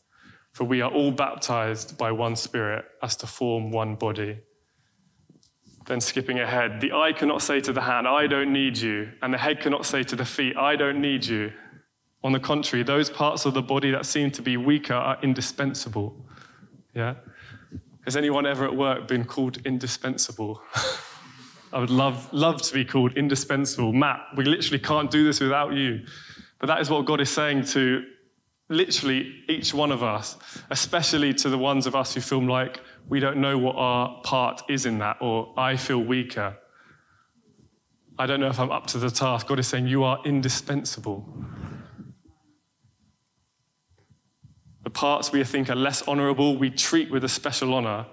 For 0.52 0.64
we 0.64 0.82
are 0.82 0.91
all 0.91 1.12
baptized 1.12 1.97
by 1.97 2.12
one 2.12 2.36
Spirit 2.36 2.86
as 3.02 3.16
to 3.18 3.28
form 3.28 3.72
one 3.72 3.95
body. 3.95 4.39
Then 5.86 6.02
skipping 6.02 6.39
ahead, 6.39 6.82
the 6.82 6.91
eye 6.91 7.14
cannot 7.14 7.41
say 7.41 7.60
to 7.62 7.74
the 7.74 7.82
hand, 7.82 8.08
I 8.08 8.28
don't 8.28 8.54
need 8.54 8.78
you, 8.78 9.12
and 9.22 9.34
the 9.34 9.38
head 9.38 9.60
cannot 9.60 9.86
say 9.86 10.04
to 10.04 10.16
the 10.16 10.26
feet, 10.26 10.56
I 10.58 10.76
don't 10.76 11.02
need 11.02 11.26
you. 11.26 11.52
On 12.24 12.32
the 12.32 12.39
contrary, 12.39 12.84
those 12.84 13.10
parts 13.10 13.45
of 13.45 13.54
the 13.54 13.62
body 13.62 13.91
that 13.91 14.06
seem 14.06 14.30
to 14.32 14.41
be 14.41 14.58
weaker 14.58 14.93
are 14.93 15.18
indispensable. 15.24 16.26
Yeah? 16.93 17.16
Has 18.06 18.18
anyone 18.18 18.45
ever 18.45 18.66
at 18.66 18.76
work 18.76 19.08
been 19.08 19.24
called 19.24 19.66
indispensable? 19.66 20.62
I 21.74 21.80
would 21.80 21.89
love, 21.89 22.32
love 22.34 22.62
to 22.64 22.74
be 22.74 22.84
called 22.84 23.14
indispensable. 23.14 23.93
Matt, 23.93 24.20
we 24.36 24.43
literally 24.43 24.80
can't 24.80 25.10
do 25.12 25.24
this 25.24 25.39
without 25.39 25.74
you. 25.74 26.06
But 26.60 26.68
that 26.68 26.82
is 26.82 26.89
what 26.89 27.06
God 27.06 27.22
is 27.22 27.30
saying 27.30 27.66
to 27.66 28.04
literally 28.70 29.43
each 29.47 29.74
one 29.74 29.91
of 29.91 30.03
us, 30.03 30.38
especially 30.70 31.34
to 31.34 31.49
the 31.49 31.57
ones 31.57 31.88
of 31.88 31.95
us 31.95 32.13
who 32.13 32.22
feel 32.22 32.43
like 32.43 32.80
we 33.07 33.20
don't 33.20 33.38
know 33.38 33.57
what 33.57 33.76
our 33.76 34.22
part 34.24 34.61
is 34.70 34.86
in 34.86 34.99
that, 34.99 35.17
or 35.20 35.53
I 35.57 35.76
feel 35.76 35.99
weaker. 35.99 36.55
I 38.17 38.26
don't 38.26 38.39
know 38.39 38.49
if 38.49 38.59
I'm 38.59 38.72
up 38.72 38.88
to 38.88 38.97
the 38.97 39.09
task. 39.09 39.47
God 39.47 39.59
is 39.59 39.67
saying, 39.67 39.88
You 39.88 40.03
are 40.03 40.20
indispensable. 40.26 41.26
The 44.84 44.89
parts 44.89 45.32
we 45.32 45.43
think 45.43 45.70
are 45.70 45.76
less 45.76 46.01
honorable, 46.07 46.57
we 46.57 46.70
treat 46.70 47.11
with 47.11 47.24
a 47.24 47.30
special 47.30 47.74
honor 47.74 48.05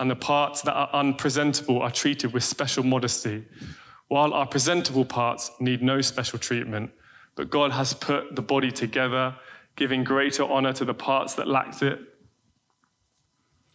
and 0.00 0.10
the 0.10 0.16
parts 0.16 0.62
that 0.62 0.72
are 0.72 0.88
unpresentable 0.94 1.82
are 1.82 1.90
treated 1.90 2.32
with 2.32 2.42
special 2.42 2.82
modesty, 2.82 3.44
while 4.08 4.32
our 4.32 4.46
presentable 4.46 5.04
parts 5.04 5.50
need 5.60 5.82
no 5.82 6.00
special 6.00 6.38
treatment. 6.38 6.90
But 7.34 7.50
God 7.50 7.70
has 7.72 7.92
put 7.92 8.34
the 8.34 8.40
body 8.40 8.72
together, 8.72 9.36
giving 9.80 10.04
greater 10.04 10.44
honor 10.44 10.74
to 10.74 10.84
the 10.84 10.92
parts 10.92 11.32
that 11.36 11.48
lacked 11.48 11.82
it, 11.82 11.98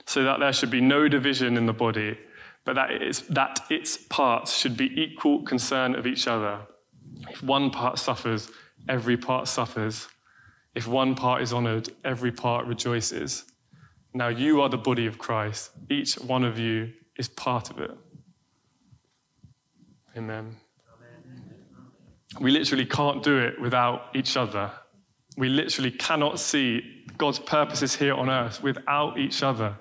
so 0.05 0.23
that 0.23 0.39
there 0.39 0.53
should 0.53 0.69
be 0.69 0.79
no 0.79 1.07
division 1.07 1.57
in 1.57 1.65
the 1.65 1.73
body, 1.73 2.15
but 2.63 2.75
that 2.75 2.91
its, 2.91 3.21
that 3.21 3.61
its 3.71 3.97
parts 3.97 4.55
should 4.55 4.77
be 4.77 4.85
equal 5.01 5.41
concern 5.41 5.95
of 5.95 6.05
each 6.05 6.27
other. 6.27 6.59
If 7.31 7.41
one 7.41 7.71
part 7.71 7.97
suffers, 7.97 8.51
every 8.87 9.17
part 9.17 9.47
suffers. 9.47 10.07
If 10.75 10.87
one 10.87 11.15
part 11.15 11.41
is 11.41 11.51
honored, 11.51 11.89
every 12.03 12.31
part 12.31 12.67
rejoices. 12.67 13.45
Now 14.13 14.27
you 14.27 14.61
are 14.61 14.69
the 14.69 14.77
body 14.77 15.07
of 15.07 15.17
Christ. 15.17 15.71
Each 15.89 16.13
one 16.19 16.43
of 16.43 16.59
you 16.59 16.93
is 17.17 17.29
part 17.29 17.71
of 17.71 17.79
it. 17.79 17.97
Amen. 20.15 20.55
We 22.39 22.51
literally 22.51 22.85
can't 22.85 23.23
do 23.23 23.39
it 23.39 23.59
without 23.59 24.09
each 24.13 24.37
other. 24.37 24.71
We 25.37 25.49
literally 25.49 25.91
cannot 25.91 26.39
see 26.39 27.05
God's 27.17 27.39
purposes 27.39 27.95
here 27.95 28.13
on 28.13 28.29
earth 28.29 28.63
without 28.63 29.17
each 29.17 29.43
other. 29.43 29.75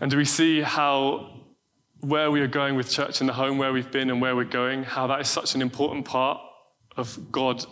And 0.00 0.10
do 0.10 0.16
we 0.16 0.24
see 0.24 0.60
how 0.60 1.42
where 2.00 2.30
we 2.30 2.40
are 2.40 2.48
going 2.48 2.74
with 2.74 2.90
church 2.90 3.20
in 3.20 3.26
the 3.26 3.32
home, 3.32 3.56
where 3.56 3.72
we've 3.72 3.90
been 3.90 4.10
and 4.10 4.20
where 4.20 4.36
we're 4.36 4.44
going, 4.44 4.84
how 4.84 5.06
that 5.06 5.20
is 5.20 5.28
such 5.28 5.54
an 5.54 5.62
important 5.62 6.04
part 6.04 6.38
of 6.96 7.18
God 7.32 7.64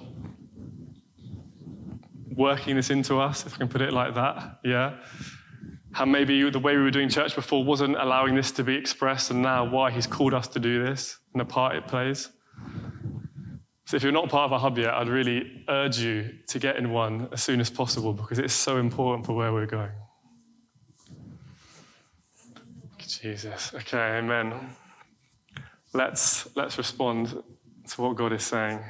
working 2.35 2.77
this 2.77 2.91
into 2.91 3.19
us, 3.19 3.45
if 3.47 3.55
I 3.55 3.59
can 3.59 3.69
put 3.69 3.83
it 3.83 3.93
like 3.93 4.15
that. 4.15 4.61
Yeah. 4.65 4.97
How 5.93 6.07
maybe 6.07 6.49
the 6.51 6.59
way 6.59 6.77
we 6.77 6.83
were 6.83 6.91
doing 6.91 7.11
church 7.11 7.35
before 7.35 7.63
wasn't 7.63 7.97
allowing 7.97 8.35
this 8.35 8.51
to 8.53 8.65
be 8.65 8.75
expressed, 8.75 9.31
and 9.31 9.43
now 9.43 9.69
why 9.69 9.91
he's 9.91 10.07
called 10.07 10.33
us 10.33 10.49
to 10.49 10.59
do 10.59 10.83
this 10.83 11.19
and 11.35 11.41
the 11.41 11.45
part 11.45 11.77
it 11.77 11.87
plays. 11.87 12.31
So, 13.85 13.97
if 13.97 14.03
you're 14.03 14.13
not 14.13 14.29
part 14.29 14.47
of 14.47 14.53
a 14.53 14.59
hub 14.59 14.79
yet, 14.79 14.95
I'd 14.95 15.09
really 15.09 15.65
urge 15.69 15.99
you 15.99 16.39
to 16.49 16.59
get 16.59 16.77
in 16.77 16.91
one 16.91 17.29
as 17.33 17.43
soon 17.43 17.61
as 17.61 17.69
possible 17.69 18.13
because 18.13 18.39
it's 18.39 18.55
so 18.55 18.79
important 18.79 19.27
for 19.27 19.35
where 19.35 19.53
we're 19.53 19.67
going. 19.67 19.91
Jesus. 23.23 23.73
Okay, 23.73 24.19
amen. 24.19 24.75
Let's, 25.93 26.49
let's 26.57 26.77
respond 26.77 27.29
to 27.89 28.03
what 28.03 28.17
God 28.17 28.33
is 28.33 28.43
saying. 28.43 28.81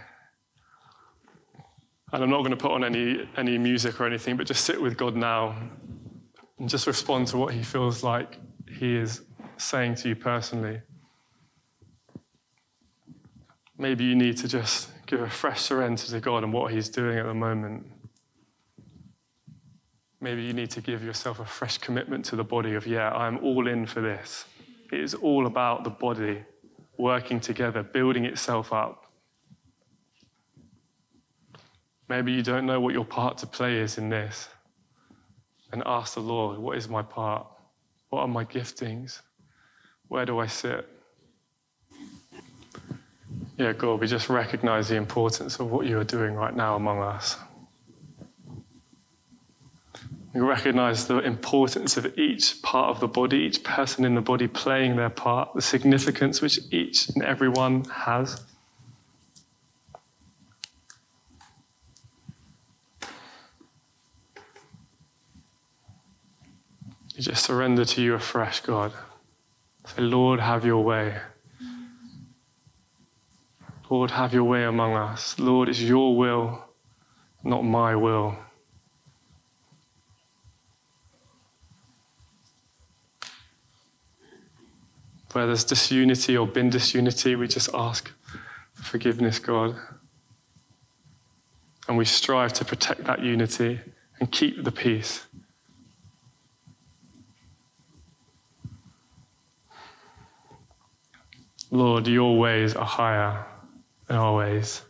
And 2.13 2.23
I'm 2.23 2.31
not 2.31 2.39
going 2.39 2.53
to 2.53 2.57
put 2.57 2.71
on 2.71 2.83
any, 2.83 3.29
any 3.37 3.59
music 3.59 4.01
or 4.01 4.07
anything, 4.07 4.39
but 4.39 4.47
just 4.47 4.65
sit 4.65 4.81
with 4.81 4.97
God 4.97 5.17
now 5.17 5.55
and 6.59 6.67
just 6.67 6.87
respond 6.87 7.27
to 7.29 7.37
what 7.37 7.53
He 7.53 7.63
feels 7.63 8.03
like 8.03 8.39
He 8.71 8.97
is 8.97 9.23
saying 9.59 9.97
to 9.97 10.09
you 10.09 10.17
personally. 10.17 10.81
Maybe 13.79 14.05
you 14.05 14.15
need 14.15 14.37
to 14.39 14.49
just 14.49 14.91
give 15.07 15.21
a 15.21 15.31
fresh 15.31 15.61
surrender 15.61 16.03
to 16.03 16.21
God 16.21 16.45
and 16.45 16.53
what 16.53 16.73
He's 16.73 16.89
doing 16.89 17.19
at 17.19 17.27
the 17.27 17.35
moment. 17.35 17.87
Maybe 20.21 20.43
you 20.43 20.53
need 20.53 20.71
to 20.71 20.81
give 20.81 21.03
yourself 21.03 21.41
a 21.41 21.45
fresh 21.45 21.79
commitment 21.79 22.25
to 22.27 22.37
the 22.37 22.45
body 22.45 22.75
of, 22.75 22.87
yeah, 22.87 23.11
I'm 23.11 23.39
all 23.39 23.67
in 23.67 23.87
for 23.87 24.01
this. 24.01 24.45
It 24.93 25.01
is 25.01 25.15
all 25.15 25.47
about 25.47 25.85
the 25.85 25.91
body 25.91 26.45
working 26.97 27.41
together, 27.41 27.83
building 27.83 28.25
itself 28.25 28.73
up. 28.73 29.11
Maybe 32.09 32.31
you 32.31 32.43
don't 32.43 32.67
know 32.67 32.79
what 32.79 32.93
your 32.93 33.05
part 33.05 33.39
to 33.39 33.47
play 33.47 33.79
is 33.79 33.99
in 33.99 34.11
this. 34.11 34.49
And 35.73 35.83
ask 35.87 36.15
the 36.15 36.21
Lord, 36.21 36.59
what 36.59 36.77
is 36.77 36.89
my 36.89 37.03
part? 37.03 37.47
What 38.11 38.21
are 38.21 38.29
my 38.29 38.45
giftings? 38.45 39.23
Where 40.09 40.27
do 40.27 40.39
I 40.39 40.47
sit? 40.47 40.89
Yeah, 43.63 43.73
God, 43.75 44.01
we 44.01 44.09
just 44.09 44.29
recognize 44.29 44.89
the 44.89 44.97
importance 44.97 45.61
of 45.61 45.71
what 45.71 45.87
you 45.87 45.97
are 46.01 46.05
doing 46.05 46.35
right 46.35 46.53
now 46.53 46.75
among 46.75 46.99
us. 46.99 47.37
We 50.35 50.41
recognize 50.41 51.07
the 51.07 51.19
importance 51.19 51.97
of 51.97 52.19
each 52.19 52.61
part 52.63 52.91
of 52.91 52.99
the 52.99 53.07
body, 53.07 53.37
each 53.37 53.63
person 53.63 54.05
in 54.05 54.17
the 54.17 54.21
body 54.21 54.49
playing 54.49 54.97
their 54.97 55.11
part, 55.11 55.55
the 55.55 55.63
significance 55.63 56.43
which 56.43 56.59
each 56.73 57.09
and 57.11 57.23
every 57.23 57.49
one 57.49 57.85
has. 57.85 58.45
You 67.15 67.23
just 67.23 67.45
surrender 67.45 67.85
to 67.85 68.03
you 68.03 68.15
afresh, 68.15 68.59
God. 68.63 68.93
Say, 69.87 70.03
Lord, 70.03 70.41
have 70.41 70.65
your 70.65 70.83
way. 70.83 71.21
Lord, 73.93 74.11
have 74.11 74.33
your 74.33 74.45
way 74.45 74.65
among 74.65 74.95
us. 74.95 75.39
Lord, 75.39 75.69
it's 75.69 75.79
your 75.79 76.17
will, 76.17 76.65
not 77.45 77.63
my 77.63 77.95
will. 77.95 78.35
Where 85.33 85.45
there's 85.45 85.65
disunity 85.65 86.39
or 86.39 86.47
been 86.47 86.71
disunity, 86.71 87.37
we 87.37 87.47
just 87.47 87.69
ask 87.75 88.11
for 88.73 88.83
forgiveness, 88.83 89.39
God. 89.39 89.77
And 91.87 91.99
we 91.99 92.07
strive 92.07 92.55
to 92.55 92.65
protect 92.65 93.05
that 93.05 93.21
unity 93.21 93.79
and 94.21 94.33
keep 94.33 94.65
the 94.65 94.73
peace. 94.73 95.27
Lord, 101.71 102.07
your 102.07 102.39
ways 102.39 102.75
are 102.75 102.87
higher 102.87 103.52
than 104.13 104.21
our 104.21 104.37
ways. 104.37 104.83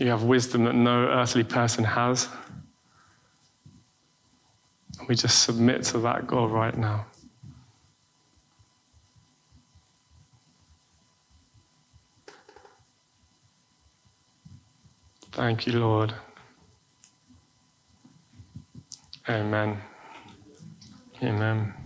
You 0.00 0.08
have 0.08 0.24
wisdom 0.24 0.64
that 0.64 0.74
no 0.74 1.06
earthly 1.06 1.44
person 1.44 1.84
has. 1.84 2.28
We 5.08 5.14
just 5.14 5.44
submit 5.44 5.84
to 5.84 5.98
that 5.98 6.26
God 6.26 6.50
right 6.50 6.76
now. 6.76 7.06
Thank 15.30 15.66
you, 15.66 15.78
Lord. 15.78 16.12
Amen. 19.28 19.80
Amen. 21.22 21.85